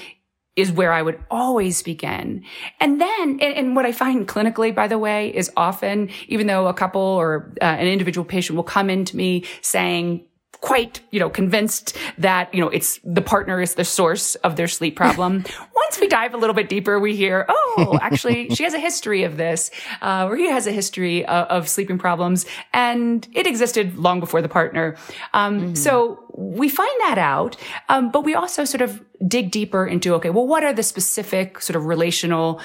is 0.55 0.71
where 0.71 0.91
I 0.91 1.01
would 1.01 1.23
always 1.31 1.81
begin. 1.81 2.43
And 2.79 2.99
then, 2.99 3.39
and, 3.41 3.41
and, 3.41 3.75
what 3.75 3.85
I 3.85 3.93
find 3.93 4.27
clinically, 4.27 4.75
by 4.75 4.87
the 4.87 4.97
way, 4.97 5.33
is 5.33 5.49
often, 5.55 6.09
even 6.27 6.47
though 6.47 6.67
a 6.67 6.73
couple 6.73 7.01
or 7.01 7.53
uh, 7.61 7.65
an 7.65 7.87
individual 7.87 8.25
patient 8.25 8.57
will 8.57 8.63
come 8.63 8.89
into 8.89 9.15
me 9.15 9.45
saying, 9.61 10.25
quite, 10.61 11.01
you 11.09 11.19
know, 11.19 11.29
convinced 11.29 11.97
that, 12.19 12.53
you 12.53 12.61
know, 12.61 12.69
it's 12.69 12.99
the 13.03 13.21
partner 13.21 13.61
is 13.61 13.75
the 13.75 13.83
source 13.83 14.35
of 14.35 14.55
their 14.55 14.67
sleep 14.67 14.95
problem. 14.95 15.43
Once 15.75 15.99
we 15.99 16.07
dive 16.07 16.35
a 16.35 16.37
little 16.37 16.53
bit 16.53 16.69
deeper, 16.69 16.99
we 16.99 17.15
hear, 17.15 17.45
oh, 17.49 17.97
actually, 18.01 18.49
she 18.49 18.63
has 18.63 18.73
a 18.75 18.79
history 18.79 19.23
of 19.23 19.37
this, 19.37 19.71
uh, 20.01 20.27
or 20.29 20.37
he 20.37 20.47
has 20.49 20.67
a 20.67 20.71
history 20.71 21.25
of, 21.25 21.47
of, 21.47 21.69
sleeping 21.69 21.97
problems, 21.97 22.45
and 22.73 23.27
it 23.33 23.47
existed 23.47 23.97
long 23.97 24.19
before 24.19 24.41
the 24.41 24.49
partner. 24.49 24.95
Um, 25.33 25.59
mm-hmm. 25.59 25.73
So 25.73 26.23
we 26.37 26.69
find 26.69 27.01
that 27.01 27.17
out, 27.17 27.57
um, 27.89 28.11
but 28.11 28.23
we 28.23 28.35
also 28.35 28.63
sort 28.63 28.81
of 28.81 29.03
dig 29.27 29.49
deeper 29.49 29.85
into, 29.87 30.13
okay, 30.15 30.29
well, 30.29 30.45
what 30.45 30.63
are 30.63 30.73
the 30.73 30.83
specific 30.83 31.59
sort 31.59 31.75
of 31.75 31.85
relational 31.85 32.61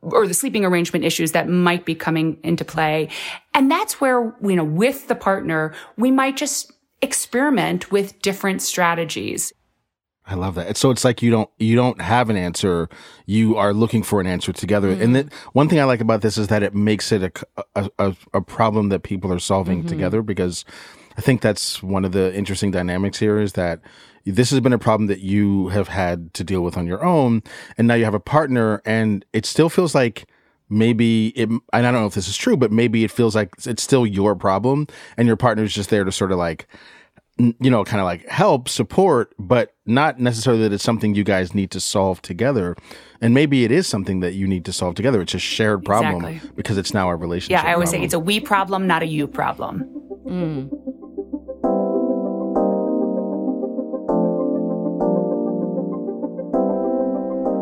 or 0.00 0.26
the 0.26 0.34
sleeping 0.34 0.64
arrangement 0.64 1.04
issues 1.04 1.32
that 1.32 1.48
might 1.48 1.84
be 1.84 1.94
coming 1.94 2.38
into 2.44 2.64
play. 2.64 3.08
And 3.54 3.68
that's 3.68 4.00
where, 4.00 4.36
you 4.40 4.54
know, 4.54 4.64
with 4.64 5.08
the 5.08 5.16
partner, 5.16 5.74
we 5.96 6.12
might 6.12 6.36
just 6.36 6.72
experiment 7.02 7.90
with 7.90 8.20
different 8.22 8.62
strategies. 8.62 9.52
I 10.28 10.34
love 10.34 10.56
that. 10.56 10.76
So 10.76 10.90
it's 10.90 11.04
like 11.04 11.22
you 11.22 11.30
don't 11.30 11.48
you 11.58 11.76
don't 11.76 12.00
have 12.00 12.30
an 12.30 12.36
answer. 12.36 12.88
You 13.26 13.56
are 13.56 13.72
looking 13.72 14.02
for 14.02 14.20
an 14.20 14.26
answer 14.26 14.52
together. 14.52 14.92
Mm-hmm. 14.92 15.02
And 15.02 15.16
that 15.16 15.32
one 15.52 15.68
thing 15.68 15.78
I 15.78 15.84
like 15.84 16.00
about 16.00 16.22
this 16.22 16.36
is 16.36 16.48
that 16.48 16.64
it 16.64 16.74
makes 16.74 17.12
it 17.12 17.22
a 17.22 17.64
a, 17.76 17.90
a, 17.98 18.16
a 18.34 18.40
problem 18.40 18.88
that 18.88 19.04
people 19.04 19.32
are 19.32 19.38
solving 19.38 19.80
mm-hmm. 19.80 19.88
together 19.88 20.22
because 20.22 20.64
I 21.16 21.20
think 21.20 21.42
that's 21.42 21.82
one 21.82 22.04
of 22.04 22.12
the 22.12 22.34
interesting 22.34 22.72
dynamics 22.72 23.18
here 23.18 23.38
is 23.38 23.52
that 23.52 23.80
this 24.24 24.50
has 24.50 24.58
been 24.58 24.72
a 24.72 24.78
problem 24.78 25.06
that 25.06 25.20
you 25.20 25.68
have 25.68 25.88
had 25.88 26.34
to 26.34 26.42
deal 26.42 26.62
with 26.62 26.76
on 26.76 26.86
your 26.88 27.04
own 27.04 27.44
and 27.78 27.86
now 27.86 27.94
you 27.94 28.04
have 28.04 28.14
a 28.14 28.20
partner 28.20 28.82
and 28.84 29.24
it 29.32 29.46
still 29.46 29.68
feels 29.68 29.94
like 29.94 30.26
maybe 30.68 31.28
it 31.28 31.48
and 31.48 31.60
I 31.72 31.82
don't 31.82 31.94
know 31.94 32.06
if 32.06 32.14
this 32.14 32.28
is 32.28 32.36
true 32.36 32.56
but 32.56 32.72
maybe 32.72 33.04
it 33.04 33.10
feels 33.10 33.34
like 33.34 33.54
it's 33.64 33.82
still 33.82 34.06
your 34.06 34.34
problem 34.34 34.88
and 35.16 35.26
your 35.26 35.36
partner's 35.36 35.72
just 35.72 35.90
there 35.90 36.04
to 36.04 36.12
sort 36.12 36.32
of 36.32 36.38
like 36.38 36.66
you 37.38 37.70
know, 37.70 37.84
kind 37.84 38.00
of 38.00 38.06
like 38.06 38.26
help, 38.28 38.68
support, 38.68 39.34
but 39.38 39.74
not 39.84 40.18
necessarily 40.18 40.62
that 40.62 40.72
it's 40.72 40.82
something 40.82 41.14
you 41.14 41.24
guys 41.24 41.54
need 41.54 41.70
to 41.70 41.80
solve 41.80 42.22
together. 42.22 42.74
And 43.20 43.34
maybe 43.34 43.64
it 43.64 43.70
is 43.70 43.86
something 43.86 44.20
that 44.20 44.32
you 44.32 44.46
need 44.46 44.64
to 44.64 44.72
solve 44.72 44.94
together. 44.94 45.20
It's 45.20 45.34
a 45.34 45.38
shared 45.38 45.84
problem 45.84 46.24
exactly. 46.24 46.50
because 46.56 46.78
it's 46.78 46.94
now 46.94 47.10
a 47.10 47.16
relationship. 47.16 47.62
Yeah, 47.62 47.68
I 47.68 47.74
always 47.74 47.90
problem. 47.90 48.00
say 48.00 48.04
it's 48.06 48.14
a 48.14 48.18
we 48.18 48.40
problem, 48.40 48.86
not 48.86 49.02
a 49.02 49.06
you 49.06 49.26
problem. 49.26 49.84
Mm. 50.24 50.70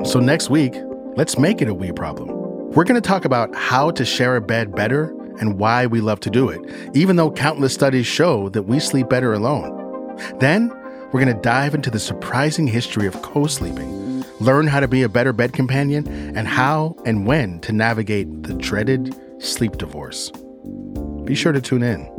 So 0.07 0.21
next 0.21 0.51
week, 0.51 0.75
let's 1.17 1.37
make 1.37 1.61
it 1.61 1.69
a 1.69 1.75
we 1.75 1.91
problem. 1.91 2.34
We're 2.75 2.83
going 2.83 3.01
to 3.01 3.09
talk 3.09 3.25
about 3.25 3.55
how 3.55 3.93
to 3.93 4.05
share 4.05 4.35
a 4.35 4.41
bed 4.41 4.75
better 4.75 5.11
and 5.39 5.61
why 5.61 5.87
we 5.87 6.01
love 6.01 6.19
to 6.21 6.31
do 6.31 6.49
it, 6.49 6.61
even 6.93 7.15
though 7.15 7.31
countless 7.31 7.73
studies 7.73 8.05
show 8.05 8.49
that 8.49 8.65
we 8.65 8.81
sleep 8.81 9.09
better 9.09 9.33
alone. 9.33 10.17
Then, 10.41 10.71
we're 11.13 11.25
going 11.25 11.37
to 11.37 11.41
dive 11.41 11.77
into 11.77 11.89
the 11.89 12.01
surprising 12.01 12.67
history 12.67 13.07
of 13.07 13.23
co 13.23 13.47
sleeping, 13.47 14.25
learn 14.41 14.67
how 14.67 14.81
to 14.81 14.89
be 14.89 15.05
a 15.05 15.09
better 15.09 15.33
bed 15.33 15.53
companion, 15.53 16.09
and 16.37 16.49
how 16.49 16.97
and 17.07 17.29
when 17.29 17.61
to 17.61 17.73
navigate 17.73 18.43
the 18.43 18.55
dreaded 18.55 19.15
sleep 19.39 19.77
divorce. 19.77 20.33
Be 21.23 21.37
sure 21.37 21.53
to 21.53 21.61
tune 21.61 21.85
in. 21.85 22.11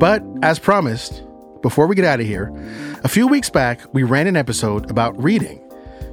But, 0.00 0.24
as 0.42 0.58
promised, 0.58 1.22
before 1.62 1.86
we 1.86 1.94
get 1.94 2.04
out 2.04 2.18
of 2.18 2.26
here, 2.26 2.52
a 3.04 3.08
few 3.08 3.28
weeks 3.28 3.50
back, 3.50 3.82
we 3.94 4.02
ran 4.02 4.26
an 4.26 4.36
episode 4.36 4.90
about 4.90 5.22
reading. 5.22 5.60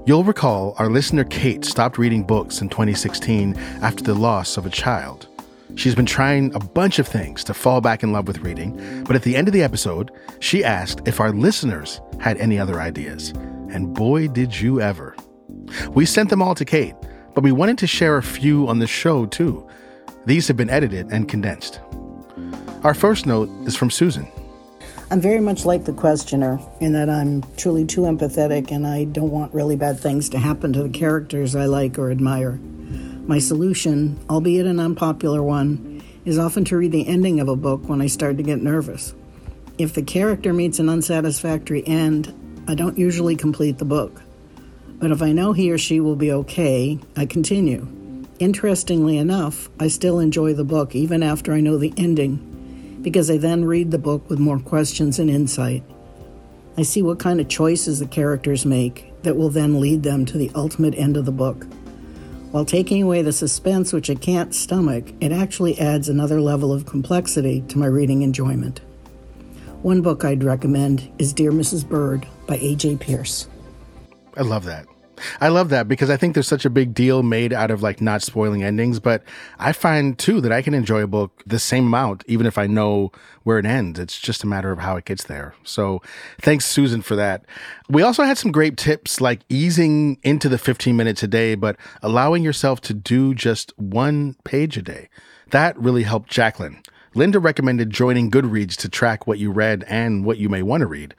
You'll 0.05 0.23
recall 0.23 0.75
our 0.77 0.89
listener 0.89 1.23
Kate 1.23 1.63
stopped 1.63 1.97
reading 1.97 2.23
books 2.23 2.61
in 2.61 2.69
2016 2.69 3.55
after 3.81 4.03
the 4.03 4.15
loss 4.15 4.57
of 4.57 4.65
a 4.65 4.69
child. 4.69 5.27
She's 5.75 5.93
been 5.93 6.05
trying 6.05 6.53
a 6.55 6.59
bunch 6.59 6.97
of 6.97 7.07
things 7.07 7.43
to 7.43 7.53
fall 7.53 7.79
back 7.79 8.01
in 8.01 8.11
love 8.11 8.27
with 8.27 8.39
reading, 8.39 9.03
but 9.03 9.15
at 9.15 9.23
the 9.23 9.35
end 9.35 9.47
of 9.47 9.53
the 9.53 9.61
episode, 9.61 10.11
she 10.39 10.63
asked 10.63 11.07
if 11.07 11.19
our 11.19 11.31
listeners 11.31 12.01
had 12.19 12.37
any 12.37 12.57
other 12.57 12.81
ideas. 12.81 13.29
And 13.71 13.93
boy, 13.93 14.29
did 14.29 14.59
you 14.59 14.81
ever. 14.81 15.15
We 15.91 16.05
sent 16.05 16.29
them 16.29 16.41
all 16.41 16.55
to 16.55 16.65
Kate, 16.65 16.95
but 17.35 17.43
we 17.43 17.51
wanted 17.51 17.77
to 17.79 17.87
share 17.87 18.17
a 18.17 18.23
few 18.23 18.67
on 18.67 18.79
the 18.79 18.87
show 18.87 19.27
too. 19.27 19.67
These 20.25 20.47
have 20.47 20.57
been 20.57 20.71
edited 20.71 21.11
and 21.11 21.29
condensed. 21.29 21.81
Our 22.83 22.93
first 22.93 23.25
note 23.25 23.49
is 23.67 23.75
from 23.75 23.91
Susan. 23.91 24.27
I'm 25.11 25.21
very 25.21 25.39
much 25.39 25.65
like 25.65 25.85
the 25.85 25.93
questioner 25.93 26.59
in 26.79 26.93
that 26.93 27.09
I'm 27.09 27.43
truly 27.57 27.83
too 27.83 28.01
empathetic 28.01 28.69
and 28.69 28.85
I 28.85 29.05
don't 29.05 29.31
want 29.31 29.55
really 29.55 29.75
bad 29.75 29.99
things 29.99 30.29
to 30.29 30.37
happen 30.37 30.71
to 30.73 30.83
the 30.83 30.89
characters 30.89 31.55
I 31.55 31.65
like 31.65 31.97
or 31.97 32.11
admire. 32.11 32.59
My 33.25 33.39
solution, 33.39 34.19
albeit 34.29 34.67
an 34.67 34.79
unpopular 34.79 35.41
one, 35.41 36.03
is 36.25 36.37
often 36.37 36.63
to 36.65 36.77
read 36.77 36.91
the 36.91 37.07
ending 37.07 37.39
of 37.39 37.47
a 37.47 37.55
book 37.55 37.89
when 37.89 38.01
I 38.01 38.05
start 38.05 38.37
to 38.37 38.43
get 38.43 38.61
nervous. 38.61 39.15
If 39.79 39.95
the 39.95 40.03
character 40.03 40.53
meets 40.53 40.77
an 40.77 40.89
unsatisfactory 40.89 41.87
end, 41.87 42.63
I 42.67 42.75
don't 42.75 42.99
usually 42.99 43.35
complete 43.35 43.79
the 43.79 43.85
book. 43.85 44.21
But 44.99 45.09
if 45.09 45.23
I 45.23 45.31
know 45.31 45.53
he 45.53 45.71
or 45.71 45.79
she 45.79 45.99
will 45.99 46.17
be 46.17 46.31
okay, 46.31 46.99
I 47.15 47.25
continue. 47.25 47.87
Interestingly 48.37 49.17
enough, 49.17 49.69
I 49.79 49.87
still 49.87 50.19
enjoy 50.19 50.53
the 50.53 50.63
book 50.63 50.93
even 50.93 51.23
after 51.23 51.53
I 51.53 51.61
know 51.61 51.79
the 51.79 51.93
ending, 51.97 52.48
because 53.01 53.29
I 53.29 53.37
then 53.37 53.65
read 53.65 53.91
the 53.91 53.97
book 53.97 54.29
with 54.29 54.39
more 54.39 54.59
questions 54.59 55.19
and 55.19 55.29
insight. 55.29 55.83
I 56.77 56.83
see 56.83 57.01
what 57.01 57.19
kind 57.19 57.39
of 57.39 57.47
choices 57.47 57.99
the 57.99 58.07
characters 58.07 58.65
make 58.65 59.13
that 59.23 59.35
will 59.35 59.49
then 59.49 59.79
lead 59.79 60.03
them 60.03 60.25
to 60.25 60.37
the 60.37 60.51
ultimate 60.55 60.95
end 60.95 61.17
of 61.17 61.25
the 61.25 61.31
book. 61.31 61.65
While 62.51 62.65
taking 62.65 63.03
away 63.03 63.21
the 63.21 63.31
suspense, 63.31 63.93
which 63.93 64.09
I 64.09 64.15
can't 64.15 64.55
stomach, 64.55 65.05
it 65.19 65.31
actually 65.31 65.79
adds 65.79 66.09
another 66.09 66.41
level 66.41 66.73
of 66.73 66.85
complexity 66.85 67.61
to 67.67 67.77
my 67.77 67.85
reading 67.85 68.21
enjoyment. 68.21 68.79
One 69.81 70.01
book 70.01 70.25
I'd 70.25 70.43
recommend 70.43 71.11
is 71.19 71.31
Dear 71.31 71.51
Mrs. 71.51 71.87
Bird 71.87 72.27
by 72.47 72.57
A.J. 72.57 72.97
Pearce. 72.97 73.47
I 74.35 74.41
love 74.41 74.65
that. 74.65 74.87
I 75.41 75.49
love 75.49 75.69
that 75.69 75.87
because 75.87 76.09
I 76.09 76.17
think 76.17 76.33
there's 76.33 76.47
such 76.47 76.65
a 76.65 76.69
big 76.69 76.93
deal 76.93 77.23
made 77.23 77.53
out 77.53 77.71
of 77.71 77.81
like 77.81 78.01
not 78.01 78.21
spoiling 78.21 78.63
endings, 78.63 78.99
but 78.99 79.23
I 79.57 79.71
find 79.71 80.17
too 80.17 80.41
that 80.41 80.51
I 80.51 80.61
can 80.61 80.73
enjoy 80.73 81.01
a 81.01 81.07
book 81.07 81.43
the 81.45 81.59
same 81.59 81.87
amount 81.87 82.23
even 82.27 82.45
if 82.45 82.57
I 82.57 82.67
know 82.67 83.11
where 83.43 83.59
it 83.59 83.65
ends. 83.65 83.99
It's 83.99 84.19
just 84.19 84.43
a 84.43 84.47
matter 84.47 84.71
of 84.71 84.79
how 84.79 84.95
it 84.95 85.05
gets 85.05 85.23
there. 85.23 85.55
So 85.63 86.01
thanks, 86.41 86.65
Susan, 86.65 87.01
for 87.01 87.15
that. 87.15 87.45
We 87.89 88.01
also 88.01 88.23
had 88.23 88.37
some 88.37 88.51
great 88.51 88.77
tips 88.77 89.21
like 89.21 89.41
easing 89.49 90.17
into 90.23 90.49
the 90.49 90.57
15 90.57 90.95
minutes 90.95 91.23
a 91.23 91.27
day, 91.27 91.55
but 91.55 91.77
allowing 92.01 92.43
yourself 92.43 92.81
to 92.81 92.93
do 92.93 93.33
just 93.33 93.73
one 93.77 94.35
page 94.43 94.77
a 94.77 94.81
day. 94.81 95.09
That 95.51 95.77
really 95.79 96.03
helped 96.03 96.29
Jacqueline. 96.29 96.81
Linda 97.15 97.39
recommended 97.39 97.89
joining 97.89 98.29
Goodreads 98.29 98.75
to 98.77 98.89
track 98.89 99.25
what 99.25 99.39
you 99.39 99.51
read 99.51 99.83
and 99.87 100.23
what 100.23 100.37
you 100.37 100.47
may 100.47 100.61
want 100.61 100.81
to 100.81 100.87
read 100.87 101.15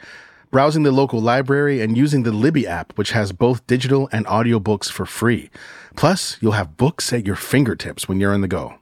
browsing 0.51 0.83
the 0.83 0.93
local 0.93 1.21
library, 1.21 1.81
and 1.81 1.97
using 1.97 2.23
the 2.23 2.33
Libby 2.33 2.67
app, 2.67 2.97
which 2.97 3.13
has 3.13 3.33
both 3.33 3.67
digital 3.67 4.09
and 4.13 4.27
audiobooks 4.27 4.91
for 4.91 5.07
free. 5.07 5.51
Plus, 5.97 6.37
you'll 6.41 6.53
have 6.53 6.77
books 6.77 7.13
at 7.13 7.27
your 7.27 7.37
fingertips 7.37 8.09
when 8.09 8.21
you're 8.21 8.35
on 8.35 8.41
the 8.41 8.49
go. 8.49 8.75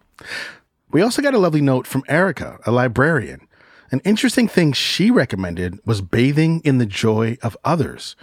We 0.91 1.03
also 1.03 1.21
got 1.21 1.35
a 1.35 1.39
lovely 1.39 1.61
note 1.61 1.87
from 1.87 2.05
Erica, 2.09 2.59
a 2.65 2.73
librarian. 2.73 3.47
An 3.91 4.01
interesting 4.05 4.49
thing 4.49 4.73
she 4.73 5.11
recommended 5.11 5.79
was 5.85 6.01
bathing 6.01 6.61
in 6.65 6.79
the 6.79 6.87
joy 6.87 7.39
of 7.43 7.57
others. 7.65 8.17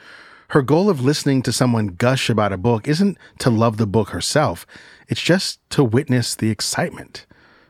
Her 0.49 0.62
goal 0.62 0.89
of 0.89 1.01
listening 1.01 1.41
to 1.43 1.51
someone 1.51 1.88
gush 1.88 2.29
about 2.29 2.53
a 2.53 2.58
book 2.58 2.88
isn't 2.88 3.17
to 3.39 3.49
love 3.49 3.77
the 3.77 3.88
book 3.88 4.10
herself, 4.10 4.65
it's 5.08 5.21
just 5.21 5.60
to 5.71 5.84
witness 5.84 6.36
the 6.36 6.49
excitement. 6.49 7.25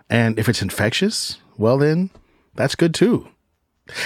And 0.10 0.38
if 0.38 0.48
it's 0.48 0.62
infectious, 0.62 1.40
well, 1.58 1.78
then 1.78 2.12
that's 2.54 2.76
good 2.76 2.94
too. 2.94 3.30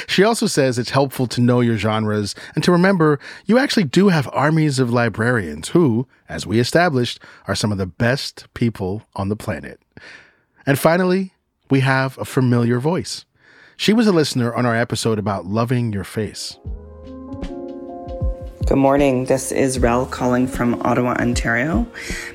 She 0.08 0.24
also 0.24 0.46
says 0.46 0.78
it's 0.78 0.90
helpful 0.90 1.28
to 1.28 1.42
know 1.42 1.62
your 1.62 1.78
genres 1.78 2.36
and 2.54 2.64
to 2.64 2.72
remember 2.72 3.20
you 3.46 3.58
actually 3.58 3.86
do 3.86 4.10
have 4.10 4.30
armies 4.34 4.80
of 4.80 4.92
librarians 4.92 5.70
who, 5.70 6.08
as 6.28 6.46
we 6.46 6.60
established, 6.60 7.20
are 7.48 7.56
some 7.56 7.72
of 7.72 7.78
the 7.78 7.86
best 7.86 8.48
people 8.54 9.04
on 9.16 9.30
the 9.30 9.38
planet. 9.38 9.80
And 10.66 10.78
finally, 10.78 11.34
we 11.70 11.80
have 11.80 12.18
a 12.18 12.26
familiar 12.26 12.80
voice. 12.80 13.26
She 13.78 13.94
was 13.94 14.08
a 14.08 14.12
listener 14.12 14.54
on 14.54 14.66
our 14.66 14.76
episode 14.76 15.20
about 15.20 15.46
loving 15.46 15.94
your 15.94 16.04
face. 16.04 16.58
Good 18.66 18.78
morning. 18.78 19.26
This 19.26 19.52
is 19.52 19.80
Rel 19.80 20.06
calling 20.06 20.46
from 20.46 20.80
Ottawa, 20.82 21.16
Ontario. 21.20 21.88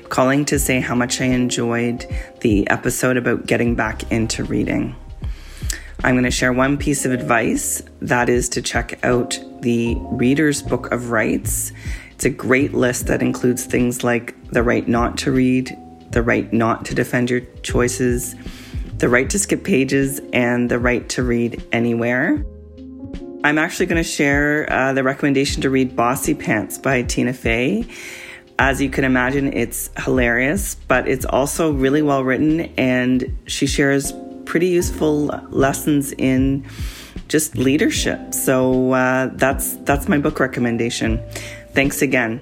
calling 0.09 0.43
to 0.45 0.59
say 0.59 0.79
how 0.79 0.95
much 0.95 1.21
I 1.21 1.25
enjoyed 1.25 2.05
the 2.41 2.67
episode 2.69 3.15
about 3.15 3.45
getting 3.45 3.75
back 3.75 4.11
into 4.11 4.43
reading. 4.43 4.95
I'm 6.05 6.13
going 6.13 6.23
to 6.25 6.29
share 6.29 6.53
one 6.53 6.77
piece 6.77 7.03
of 7.07 7.11
advice 7.11 7.81
that 7.99 8.29
is 8.29 8.47
to 8.49 8.61
check 8.61 9.03
out 9.03 9.39
the 9.61 9.95
Reader's 10.11 10.61
Book 10.61 10.91
of 10.91 11.09
Rights. 11.09 11.71
It's 12.11 12.25
a 12.25 12.29
great 12.29 12.75
list 12.75 13.07
that 13.07 13.23
includes 13.23 13.65
things 13.65 14.03
like 14.03 14.35
the 14.51 14.61
right 14.61 14.87
not 14.87 15.17
to 15.17 15.31
read, 15.31 15.75
the 16.11 16.21
right 16.21 16.53
not 16.53 16.85
to 16.85 16.93
defend 16.93 17.31
your 17.31 17.41
choices, 17.63 18.35
the 18.97 19.09
right 19.09 19.27
to 19.31 19.39
skip 19.39 19.63
pages, 19.63 20.21
and 20.31 20.69
the 20.69 20.77
right 20.77 21.09
to 21.09 21.23
read 21.23 21.67
anywhere. 21.71 22.45
I'm 23.43 23.57
actually 23.57 23.87
going 23.87 24.03
to 24.03 24.07
share 24.07 24.71
uh, 24.71 24.93
the 24.93 25.01
recommendation 25.01 25.63
to 25.63 25.71
read 25.71 25.95
Bossypants 25.95 26.79
by 26.79 27.01
Tina 27.01 27.33
Fey. 27.33 27.83
As 28.59 28.79
you 28.79 28.91
can 28.91 29.05
imagine, 29.05 29.51
it's 29.53 29.89
hilarious, 29.97 30.75
but 30.87 31.07
it's 31.07 31.25
also 31.25 31.71
really 31.71 32.03
well 32.03 32.23
written, 32.23 32.61
and 32.77 33.35
she 33.47 33.65
shares 33.65 34.13
pretty 34.45 34.67
useful 34.67 35.25
lessons 35.49 36.13
in 36.13 36.65
just 37.27 37.57
leadership. 37.57 38.33
So 38.33 38.91
uh, 38.93 39.29
that's 39.33 39.75
that's 39.77 40.07
my 40.07 40.17
book 40.17 40.39
recommendation. 40.39 41.21
Thanks 41.73 42.01
again. 42.01 42.39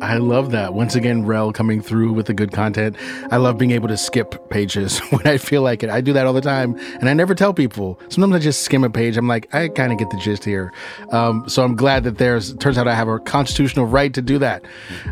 I 0.00 0.16
love 0.18 0.50
that. 0.50 0.74
Once 0.74 0.94
again, 0.94 1.24
Rel 1.24 1.52
coming 1.52 1.80
through 1.80 2.12
with 2.12 2.26
the 2.26 2.34
good 2.34 2.52
content. 2.52 2.96
I 3.30 3.36
love 3.36 3.58
being 3.58 3.70
able 3.70 3.88
to 3.88 3.96
skip 3.96 4.50
pages 4.50 4.98
when 5.10 5.26
I 5.26 5.38
feel 5.38 5.62
like 5.62 5.82
it. 5.82 5.90
I 5.90 6.00
do 6.00 6.12
that 6.12 6.26
all 6.26 6.32
the 6.32 6.40
time, 6.40 6.76
and 7.00 7.08
I 7.08 7.14
never 7.14 7.34
tell 7.34 7.54
people. 7.54 7.98
Sometimes 8.08 8.34
I 8.34 8.38
just 8.38 8.62
skim 8.62 8.84
a 8.84 8.90
page. 8.90 9.16
I'm 9.16 9.28
like, 9.28 9.52
I 9.54 9.68
kind 9.68 9.92
of 9.92 9.98
get 9.98 10.10
the 10.10 10.18
gist 10.18 10.44
here. 10.44 10.72
Um, 11.10 11.48
so 11.48 11.62
I'm 11.62 11.76
glad 11.76 12.04
that 12.04 12.18
there's. 12.18 12.54
Turns 12.56 12.76
out 12.76 12.88
I 12.88 12.94
have 12.94 13.08
a 13.08 13.18
constitutional 13.18 13.86
right 13.86 14.12
to 14.14 14.22
do 14.22 14.38
that. 14.38 14.64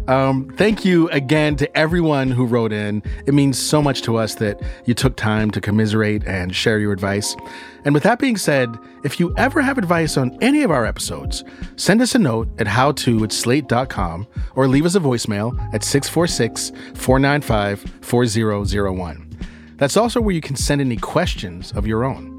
Um, 0.09 0.53
thank 0.57 0.85
you 0.85 1.09
again 1.11 1.57
to 1.57 1.77
everyone 1.77 2.31
who 2.31 2.45
wrote 2.45 2.73
in. 2.73 3.03
It 3.27 3.35
means 3.35 3.59
so 3.59 3.81
much 3.83 4.03
to 4.03 4.17
us 4.17 4.37
that 4.37 4.61
you 4.85 4.95
took 4.95 5.17
time 5.17 5.51
to 5.53 5.61
commiserate 5.61 6.25
and 6.27 6.55
share 6.55 6.79
your 6.79 6.93
advice. 6.93 7.37
And 7.85 7.95
with 7.95 8.03
that 8.05 8.19
being 8.19 8.37
said, 8.37 8.77
if 9.03 9.19
you 9.19 9.35
ever 9.37 9.61
have 9.61 9.79
advice 9.79 10.17
on 10.17 10.37
any 10.41 10.63
of 10.63 10.71
our 10.71 10.87
episodes, 10.87 11.45
send 11.77 12.01
us 12.01 12.15
a 12.15 12.19
note 12.19 12.49
at 12.59 12.67
howto 12.67 13.25
at 13.25 13.33
slate.com 13.33 14.27
or 14.55 14.69
leave 14.69 14.87
us 14.87 14.95
a 14.95 15.01
voicemail 15.01 15.59
at 15.75 15.83
646 15.83 16.71
495 16.95 17.81
4001. 18.01 19.29
That's 19.77 19.97
also 19.97 20.21
where 20.21 20.35
you 20.35 20.41
can 20.41 20.55
send 20.55 20.81
any 20.81 20.97
questions 20.97 21.73
of 21.73 21.87
your 21.87 22.05
own. 22.05 22.33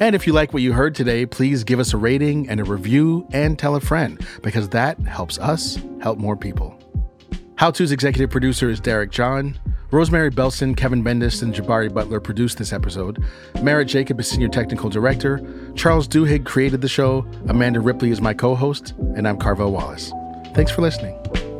And 0.00 0.16
if 0.16 0.26
you 0.26 0.32
like 0.32 0.52
what 0.52 0.62
you 0.62 0.72
heard 0.72 0.96
today, 0.96 1.26
please 1.26 1.62
give 1.62 1.78
us 1.78 1.94
a 1.94 1.96
rating 1.96 2.48
and 2.48 2.58
a 2.58 2.64
review 2.64 3.28
and 3.32 3.56
tell 3.56 3.76
a 3.76 3.80
friend 3.80 4.20
because 4.42 4.68
that 4.70 4.98
helps 5.00 5.38
us 5.38 5.78
help 6.00 6.18
more 6.18 6.36
people. 6.36 6.76
How 7.54 7.70
To's 7.70 7.92
executive 7.92 8.30
producer 8.30 8.68
is 8.68 8.80
Derek 8.80 9.12
John. 9.12 9.56
Rosemary 9.92 10.30
Belson, 10.30 10.74
Kevin 10.74 11.04
Bendis, 11.04 11.42
and 11.42 11.52
Jabari 11.52 11.92
Butler 11.92 12.18
produced 12.18 12.56
this 12.56 12.72
episode. 12.72 13.22
Merritt 13.60 13.88
Jacob 13.88 14.18
is 14.20 14.26
senior 14.26 14.48
technical 14.48 14.88
director. 14.88 15.38
Charles 15.76 16.08
Duhigg 16.08 16.46
created 16.46 16.80
the 16.80 16.88
show. 16.88 17.26
Amanda 17.48 17.78
Ripley 17.78 18.10
is 18.10 18.22
my 18.22 18.32
co 18.32 18.54
host. 18.54 18.94
And 19.16 19.28
I'm 19.28 19.36
Carvell 19.36 19.70
Wallace. 19.70 20.10
Thanks 20.54 20.72
for 20.72 20.80
listening. 20.80 21.51